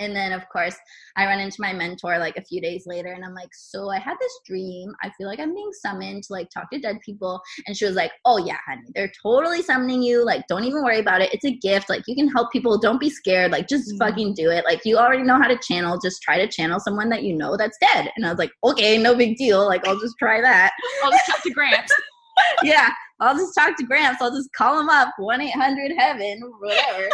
[0.00, 0.76] And then, of course,
[1.16, 3.98] I run into my mentor like a few days later, and I'm like, "So I
[3.98, 4.94] had this dream.
[5.02, 7.96] I feel like I'm being summoned to like talk to dead people." And she was
[7.96, 10.24] like, "Oh yeah, honey, they're totally summoning you.
[10.24, 11.32] Like, don't even worry about it.
[11.32, 11.88] It's a gift.
[11.88, 12.78] Like, you can help people.
[12.78, 13.50] Don't be scared.
[13.52, 13.98] Like, just Mhm.
[13.98, 14.64] fucking do it.
[14.64, 15.98] Like, you already know how to channel.
[16.02, 18.98] Just try to channel someone that you know that's dead." And I was like, "Okay,
[18.98, 19.66] no big deal.
[19.66, 20.72] Like, I'll just try that."
[21.04, 21.92] I'll just talk to Gramps.
[22.62, 22.90] yeah,
[23.20, 24.22] I'll just talk to Gramps.
[24.22, 27.08] I'll just call him up, 1 800 heaven, whatever.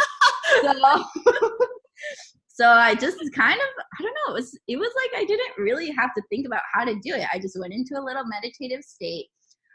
[0.61, 1.03] so,
[2.55, 5.57] so I just kind of, I don't know, it was, it was like I didn't
[5.57, 7.27] really have to think about how to do it.
[7.33, 9.25] I just went into a little meditative state.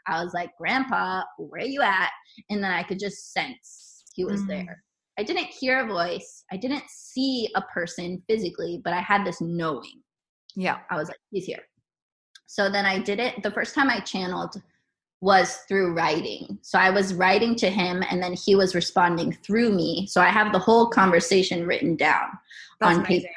[0.07, 2.09] I was like, Grandpa, where are you at?
[2.49, 4.47] And then I could just sense he was Mm.
[4.47, 4.83] there.
[5.19, 6.43] I didn't hear a voice.
[6.51, 10.01] I didn't see a person physically, but I had this knowing.
[10.55, 10.79] Yeah.
[10.89, 11.61] I was like, he's here.
[12.47, 13.43] So then I did it.
[13.43, 14.59] The first time I channeled
[15.21, 16.57] was through writing.
[16.63, 20.07] So I was writing to him and then he was responding through me.
[20.07, 22.27] So I have the whole conversation written down
[22.79, 23.21] That's on amazing.
[23.21, 23.35] paper.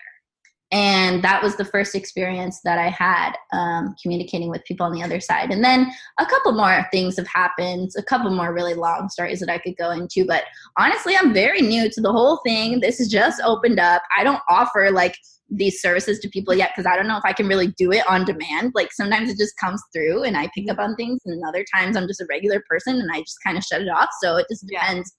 [0.73, 5.05] And that was the first experience that I had um, communicating with people on the
[5.05, 5.53] other side.
[5.53, 9.51] And then a couple more things have happened, a couple more really long stories that
[9.51, 10.25] I could go into.
[10.27, 10.45] But
[10.77, 12.81] honestly, I'm very new to the whole thing.
[12.81, 14.03] This is just opened up.
[14.19, 15.17] I don't offer like
[15.57, 18.09] these services to people yet because I don't know if I can really do it
[18.09, 18.73] on demand.
[18.75, 21.97] Like sometimes it just comes through and I pick up on things, and other times
[21.97, 24.09] I'm just a regular person and I just kind of shut it off.
[24.23, 24.81] So it just Yeah.
[24.81, 25.13] depends.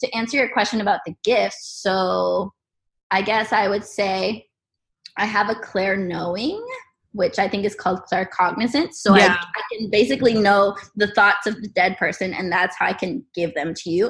[0.00, 2.52] To answer your question about the gifts, so
[3.10, 4.46] I guess I would say
[5.16, 6.64] I have a clear knowing,
[7.12, 8.94] which I think is called claircognizance.
[8.94, 9.36] So Yeah.
[9.38, 12.94] I, I can basically know the thoughts of the dead person, and that's how I
[12.94, 14.06] can give them to you.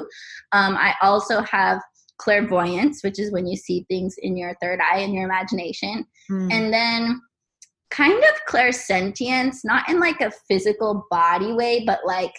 [0.51, 1.79] Um, I also have
[2.17, 6.05] clairvoyance, which is when you see things in your third eye and your imagination.
[6.29, 6.51] Mm.
[6.51, 7.21] And then
[7.91, 12.33] kind of clairsentience, not in like a physical body way, but like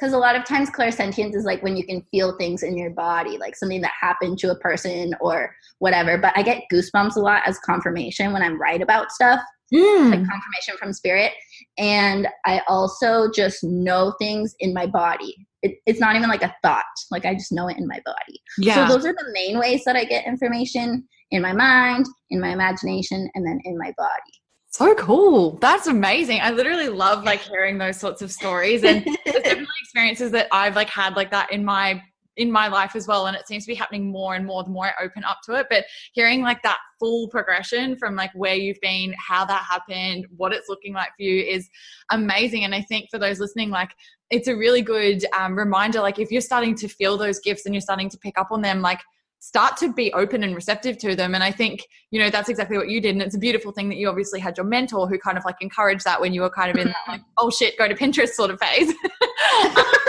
[0.00, 2.88] because a lot of times clairsentience is like when you can feel things in your
[2.88, 6.16] body, like something that happened to a person or whatever.
[6.16, 9.40] But I get goosebumps a lot as confirmation when I'm right about stuff,
[9.72, 10.10] Mm.
[10.10, 11.32] like confirmation from spirit.
[11.78, 15.46] And I also just know things in my body.
[15.62, 18.40] It, it's not even like a thought, like I just know it in my body.
[18.58, 18.86] yeah.
[18.86, 22.48] So those are the main ways that I get information in my mind, in my
[22.50, 24.40] imagination, and then in my body.
[24.72, 25.58] So cool.
[25.58, 26.40] That's amazing.
[26.42, 30.76] I literally love like hearing those sorts of stories and there's definitely experiences that I've
[30.76, 32.00] like had like that in my
[32.40, 34.70] in my life as well and it seems to be happening more and more the
[34.70, 35.66] more I open up to it.
[35.68, 35.84] But
[36.14, 40.68] hearing like that full progression from like where you've been how that happened what it's
[40.68, 41.68] looking like for you is
[42.10, 42.64] amazing.
[42.64, 43.90] And I think for those listening like
[44.30, 47.74] it's a really good um, reminder like if you're starting to feel those gifts and
[47.74, 49.00] you're starting to pick up on them like
[49.40, 51.34] start to be open and receptive to them.
[51.34, 53.90] And i think you know that's exactly what you did and it's a beautiful thing
[53.90, 56.50] that you obviously had your mentor who kind of like encouraged that when you were
[56.50, 58.92] kind of in that like oh shit go to pinterest sort of phase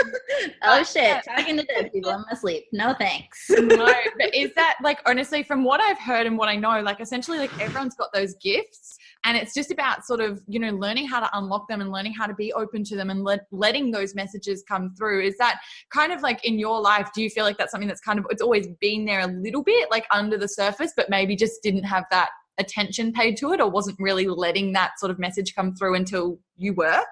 [0.62, 2.64] oh shit, talking to dead people, I'm asleep.
[2.72, 3.46] No thanks.
[3.50, 3.86] no
[4.18, 7.38] but is that like honestly from what i've heard and what i know like essentially
[7.38, 11.20] like everyone's got those gifts and it's just about sort of you know learning how
[11.20, 14.14] to unlock them and learning how to be open to them and let, letting those
[14.14, 15.22] messages come through.
[15.22, 15.60] Is that
[15.92, 18.26] kind of like in your life do you feel like that's something that's kind of
[18.30, 21.84] it's always been there a little bit like under the surface but maybe just didn't
[21.84, 25.74] have that attention paid to it or wasn't really letting that sort of message come
[25.74, 27.02] through until you were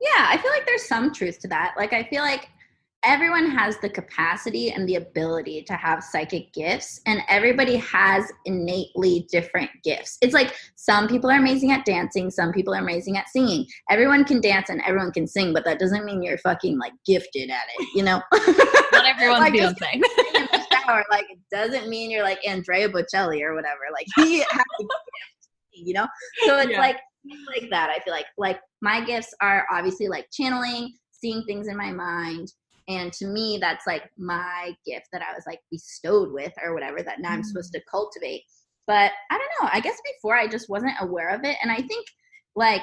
[0.00, 1.74] Yeah, I feel like there's some truth to that.
[1.76, 2.48] Like, I feel like
[3.04, 9.26] everyone has the capacity and the ability to have psychic gifts, and everybody has innately
[9.30, 10.18] different gifts.
[10.20, 13.66] It's like some people are amazing at dancing, some people are amazing at singing.
[13.90, 17.50] Everyone can dance and everyone can sing, but that doesn't mean you're fucking like gifted
[17.50, 18.20] at it, you know?
[18.92, 19.94] not everyone's Like, Beyonce.
[19.94, 23.80] in like, it doesn't mean you're like Andrea Bocelli or whatever.
[23.92, 26.06] Like, he has a gift, you know?
[26.46, 26.78] So it's Yeah.
[26.80, 26.96] like,
[27.46, 27.90] like that.
[27.90, 32.52] I feel like, like, my gifts are obviously like channeling, seeing things in my mind.
[32.88, 37.02] And to me, that's like my gift that I was like bestowed with or whatever
[37.02, 37.44] that now I'm Mm.
[37.46, 38.42] supposed to cultivate.
[38.86, 39.68] But I don't know.
[39.72, 41.56] I guess before I just wasn't aware of it.
[41.62, 42.06] And I think
[42.56, 42.82] like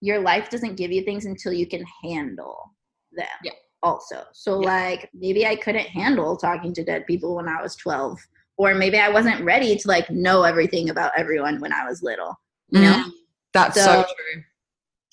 [0.00, 2.74] your life doesn't give you things until you can handle
[3.12, 3.26] them.
[3.44, 3.52] Yeah.
[3.82, 4.24] Also.
[4.32, 4.68] So Yeah.
[4.68, 8.18] like maybe I couldn't handle talking to dead people when I was 12.
[8.56, 12.34] Or maybe I wasn't ready to like know everything about everyone when I was little.
[12.70, 13.04] You know?
[13.04, 13.10] Mm.
[13.52, 14.42] That's so, So- true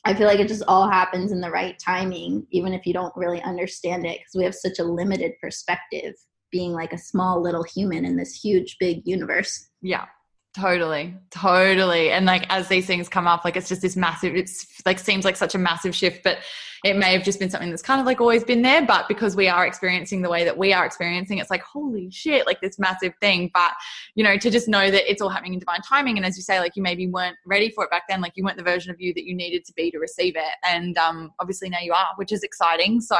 [0.05, 3.15] I feel like it just all happens in the right timing, even if you don't
[3.15, 6.13] really understand it, because we have such a limited perspective,
[6.51, 9.69] being like a small little human in this huge, big universe.
[9.81, 10.05] Yeah.
[10.55, 12.11] Totally, totally.
[12.11, 15.25] And like as these things come up, like it's just this massive, it's like seems
[15.25, 16.39] like such a massive shift, but
[16.83, 18.85] it may have just been something that's kind of like always been there.
[18.85, 22.45] But because we are experiencing the way that we are experiencing, it's like, holy shit,
[22.45, 23.49] like this massive thing.
[23.53, 23.71] But,
[24.15, 26.17] you know, to just know that it's all happening in divine timing.
[26.17, 28.43] And as you say, like you maybe weren't ready for it back then, like you
[28.43, 30.55] weren't the version of you that you needed to be to receive it.
[30.69, 32.99] And um, obviously now you are, which is exciting.
[32.99, 33.17] So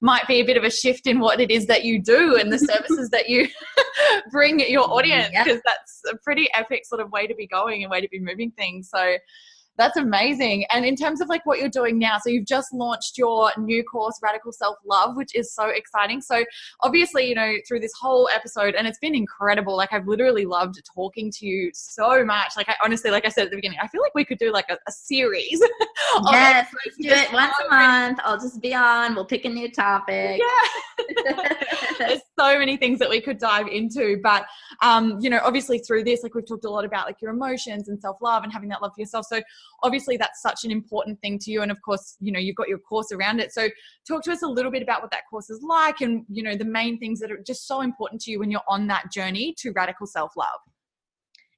[0.00, 2.52] might be a bit of a shift in what it is that you do and
[2.52, 3.46] the services that you
[4.32, 7.90] bring your audience because that's a pretty epic sort of way to be going and
[7.90, 8.90] way to be moving things.
[8.90, 9.16] So
[9.76, 10.64] that's amazing.
[10.70, 13.82] And in terms of like what you're doing now, so you've just launched your new
[13.82, 16.20] course, Radical Self Love, which is so exciting.
[16.20, 16.44] So
[16.80, 19.76] obviously, you know, through this whole episode, and it's been incredible.
[19.76, 22.52] Like I've literally loved talking to you so much.
[22.56, 24.52] Like I honestly, like I said at the beginning, I feel like we could do
[24.52, 25.60] like a, a series.
[26.30, 28.20] yes, let's do it once a month.
[28.24, 29.14] I'll just be on.
[29.14, 30.40] We'll pick a new topic.
[30.40, 31.04] Yeah.
[31.98, 34.46] There's so many things that we could dive into, but
[34.82, 37.88] um, you know, obviously through this, like we've talked a lot about like your emotions
[37.88, 39.26] and self love and having that love for yourself.
[39.26, 39.40] So
[39.82, 42.68] obviously that's such an important thing to you and of course you know you've got
[42.68, 43.52] your course around it.
[43.52, 43.68] So
[44.06, 46.56] talk to us a little bit about what that course is like and you know
[46.56, 49.54] the main things that are just so important to you when you're on that journey
[49.58, 50.60] to radical self-love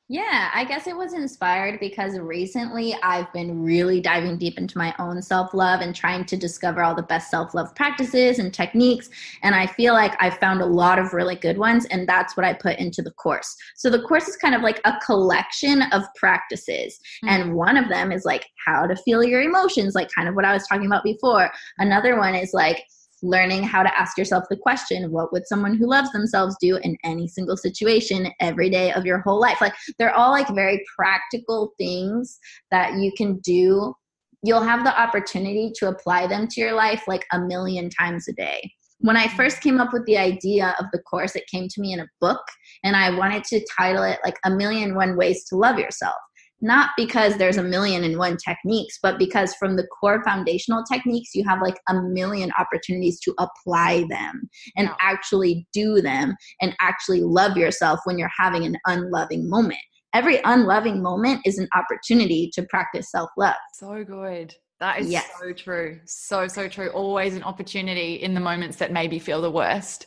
[0.09, 4.95] yeah, I guess it was inspired because recently I've been really diving deep into my
[5.01, 9.11] own self love and trying to discover all the best self love practices and techniques.
[9.43, 12.47] And I feel like I found a lot of really good ones, and that's what
[12.47, 13.57] I put into the course.
[13.75, 17.01] So the course is kind of like a collection of practices.
[17.25, 17.29] Mm-hmm.
[17.29, 20.45] And one of them is like how to feel your emotions, like kind of what
[20.45, 21.51] I was talking about before.
[21.79, 22.85] Another one is like,
[23.23, 26.97] learning how to ask yourself the question what would someone who loves themselves do in
[27.05, 29.61] any single situation every day of your whole life?
[29.61, 32.39] Like they're all like very practical things
[32.71, 33.95] that you can do.
[34.43, 38.33] You'll have the opportunity to apply them to your life like a million times a
[38.33, 38.71] day.
[39.01, 41.93] When I first came up with the idea of the course, it came to me
[41.93, 42.41] in a book,
[42.83, 46.15] and I wanted to title it like A Million One Ways to Love Yourself
[46.61, 51.35] not because there's a million and one techniques, but because from the core foundational techniques,
[51.35, 57.21] you have like a million opportunities to apply them and actually do them and actually
[57.21, 59.81] love yourself when you're having an unloving moment.
[60.15, 63.55] Every unloving moment is an opportunity to practice self love.
[63.75, 64.55] So good.
[64.81, 65.29] That is yes.
[65.41, 66.01] so true.
[66.05, 66.89] So, so true.
[66.91, 70.07] Always an opportunity in the moments that maybe feel the worst.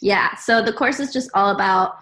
[0.00, 0.34] Yeah.
[0.36, 1.96] So the course is just all about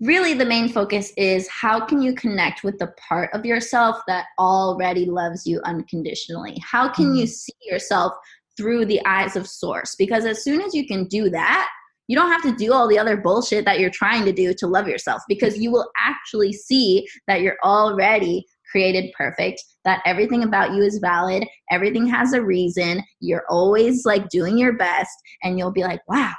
[0.00, 4.26] really the main focus is how can you connect with the part of yourself that
[4.38, 7.30] already loves you unconditionally how can you mm-hmm.
[7.30, 8.12] see yourself
[8.56, 11.68] through the eyes of source because as soon as you can do that
[12.08, 14.66] you don't have to do all the other bullshit that you're trying to do to
[14.66, 20.72] love yourself because you will actually see that you're already created perfect that everything about
[20.74, 25.72] you is valid everything has a reason you're always like doing your best and you'll
[25.72, 26.32] be like wow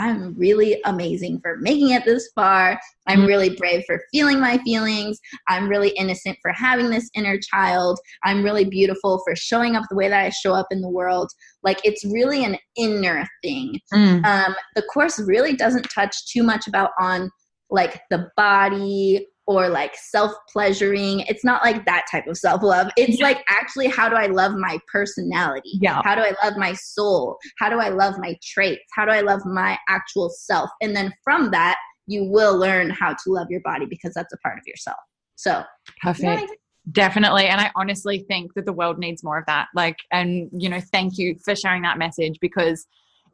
[0.00, 2.80] I'm really amazing for making it this far.
[3.06, 3.26] I'm mm-hmm.
[3.26, 5.20] really brave for feeling my feelings.
[5.48, 8.00] I'm really innocent for having this inner child.
[8.24, 11.30] I'm really beautiful for showing up the way that I show up in the world.
[11.62, 13.78] Like it's really an inner thing.
[13.92, 14.24] Mm.
[14.24, 17.30] Um, the course really doesn't touch too much about on
[17.68, 21.20] like the body or like self pleasuring.
[21.20, 22.88] It's not like that type of self love.
[22.96, 23.26] It's yeah.
[23.26, 25.72] like actually, how do I love my personality?
[25.80, 26.00] Yeah.
[26.04, 27.36] How do I love my soul?
[27.58, 28.84] How do I love my traits?
[28.94, 30.70] How do I love my actual self?
[30.80, 31.76] And then from that,
[32.06, 34.98] you will learn how to love your body because that's a part of yourself.
[35.34, 35.64] So,
[36.00, 36.52] perfect.
[36.92, 37.46] Definitely.
[37.46, 39.66] And I honestly think that the world needs more of that.
[39.74, 42.86] Like, and, you know, thank you for sharing that message because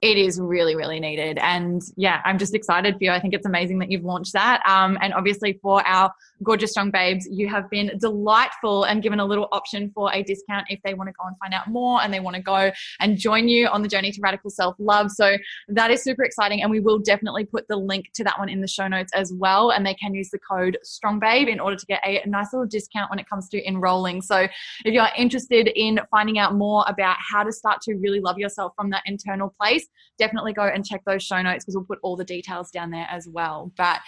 [0.02, 1.38] it is really, really needed.
[1.38, 3.10] And yeah, I'm just excited for you.
[3.10, 4.62] I think it's amazing that you've launched that.
[4.66, 9.24] Um, and obviously, for our gorgeous strong babes, you have been delightful and given a
[9.24, 12.12] little option for a discount if they want to go and find out more and
[12.12, 12.70] they want to go
[13.00, 15.10] and join you on the journey to radical self love.
[15.10, 15.36] So
[15.68, 16.62] that is super exciting.
[16.62, 19.32] And we will definitely put the link to that one in the show notes as
[19.32, 19.70] well.
[19.70, 22.66] And they can use the code strong babe in order to get a nice little
[22.66, 24.20] discount when it comes to enrolling.
[24.20, 24.46] So
[24.84, 28.72] if you're interested in finding out more about how to start to really love yourself
[28.76, 29.85] from that internal place,
[30.18, 33.06] definitely go and check those show notes because we'll put all the details down there
[33.10, 33.72] as well.
[33.76, 34.00] But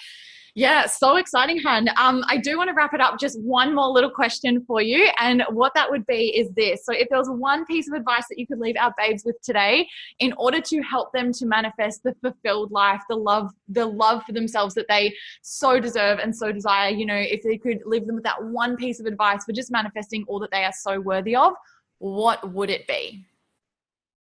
[0.58, 1.88] yeah, so exciting, hun.
[1.96, 3.20] Um, I do want to wrap it up.
[3.20, 6.92] Just one more little question for you, and what that would be is this: so,
[6.92, 9.86] if there was one piece of advice that you could leave our babes with today,
[10.18, 14.32] in order to help them to manifest the fulfilled life, the love, the love for
[14.32, 18.16] themselves that they so deserve and so desire, you know, if they could leave them
[18.16, 21.36] with that one piece of advice for just manifesting all that they are so worthy
[21.36, 21.52] of,
[21.98, 23.24] what would it be?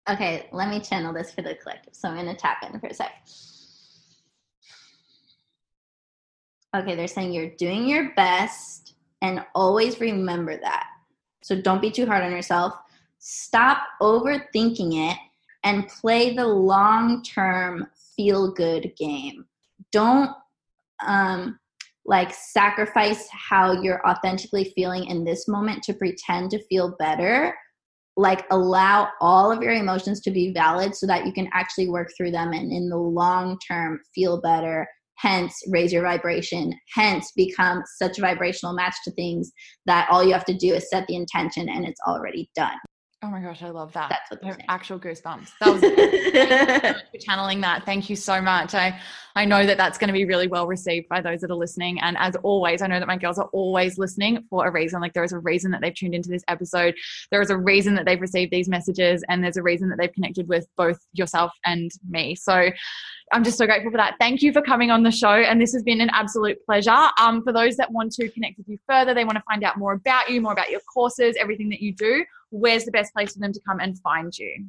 [0.09, 1.95] Okay, let me channel this for the collective.
[1.95, 3.11] So I'm going to tap in for a sec.
[6.77, 10.87] Okay, they're saying you're doing your best and always remember that.
[11.43, 12.75] So don't be too hard on yourself.
[13.19, 15.19] Stop overthinking it
[15.65, 17.87] and play the long term
[18.17, 19.47] feel good game.
[19.91, 20.31] Don't
[21.05, 21.59] um,
[22.05, 27.55] like sacrifice how you're authentically feeling in this moment to pretend to feel better
[28.17, 32.09] like allow all of your emotions to be valid so that you can actually work
[32.17, 34.87] through them and in the long term feel better
[35.17, 39.53] hence raise your vibration hence become such a vibrational match to things
[39.87, 42.77] that all you have to do is set the intention and it's already done
[43.23, 44.11] Oh my gosh, I love that.
[44.11, 45.51] That's what they're actual goosebumps.
[45.61, 47.85] That was for channeling that.
[47.87, 48.75] Thank you so much.
[48.75, 49.01] I
[49.35, 52.01] I know that that's going to be really well received by those that are listening.
[52.01, 55.01] And as always, I know that my girls are always listening for a reason.
[55.01, 56.95] Like there is a reason that they've tuned into this episode.
[57.31, 60.13] There is a reason that they've received these messages, and there's a reason that they've
[60.13, 62.35] connected with both yourself and me.
[62.35, 62.71] So
[63.33, 64.15] I'm just so grateful for that.
[64.21, 65.29] Thank you for coming on the show.
[65.29, 67.09] And this has been an absolute pleasure.
[67.21, 69.79] Um, for those that want to connect with you further, they want to find out
[69.79, 73.33] more about you, more about your courses, everything that you do, where's the best place
[73.33, 74.67] for them to come and find you?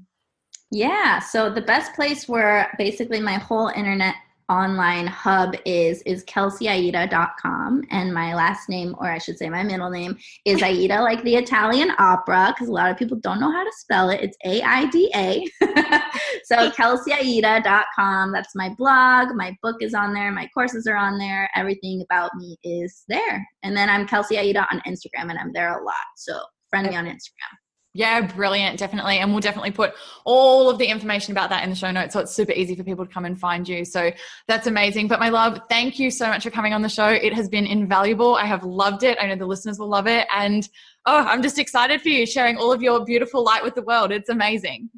[0.72, 4.16] Yeah, so the best place where basically my whole internet
[4.50, 9.90] online hub is is kelseyaida.com and my last name or i should say my middle
[9.90, 13.64] name is aida like the italian opera because a lot of people don't know how
[13.64, 14.22] to spell it.
[14.22, 15.46] It's a-i-d-a
[16.46, 19.36] so kelseyaida.com that's my blog.
[19.36, 20.32] My book is on there.
[20.32, 21.50] My courses are on there.
[21.56, 23.46] Everything about me is there.
[23.64, 25.96] And then i'm kelsey aida on instagram and i'm there a lot.
[26.16, 26.40] So
[26.70, 27.56] friend me on instagram
[27.98, 28.78] yeah, brilliant.
[28.78, 29.18] Definitely.
[29.18, 32.14] And we'll definitely put all of the information about that in the show notes.
[32.14, 33.84] So it's super easy for people to come and find you.
[33.84, 34.12] So
[34.48, 35.08] that's amazing.
[35.08, 37.08] But my love, thank you so much for coming on the show.
[37.08, 38.36] It has been invaluable.
[38.36, 39.18] I have loved it.
[39.20, 40.28] I know the listeners will love it.
[40.32, 40.70] And
[41.08, 44.12] oh, I'm just excited for you sharing all of your beautiful light with the world.
[44.12, 44.92] It's amazing.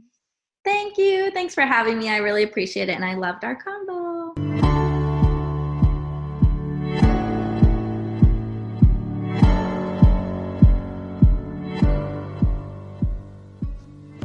[0.66, 1.32] Thank you.
[1.32, 2.10] Thanks for having me.
[2.10, 2.95] I really appreciate it.
[2.95, 4.39] And I loved our combo.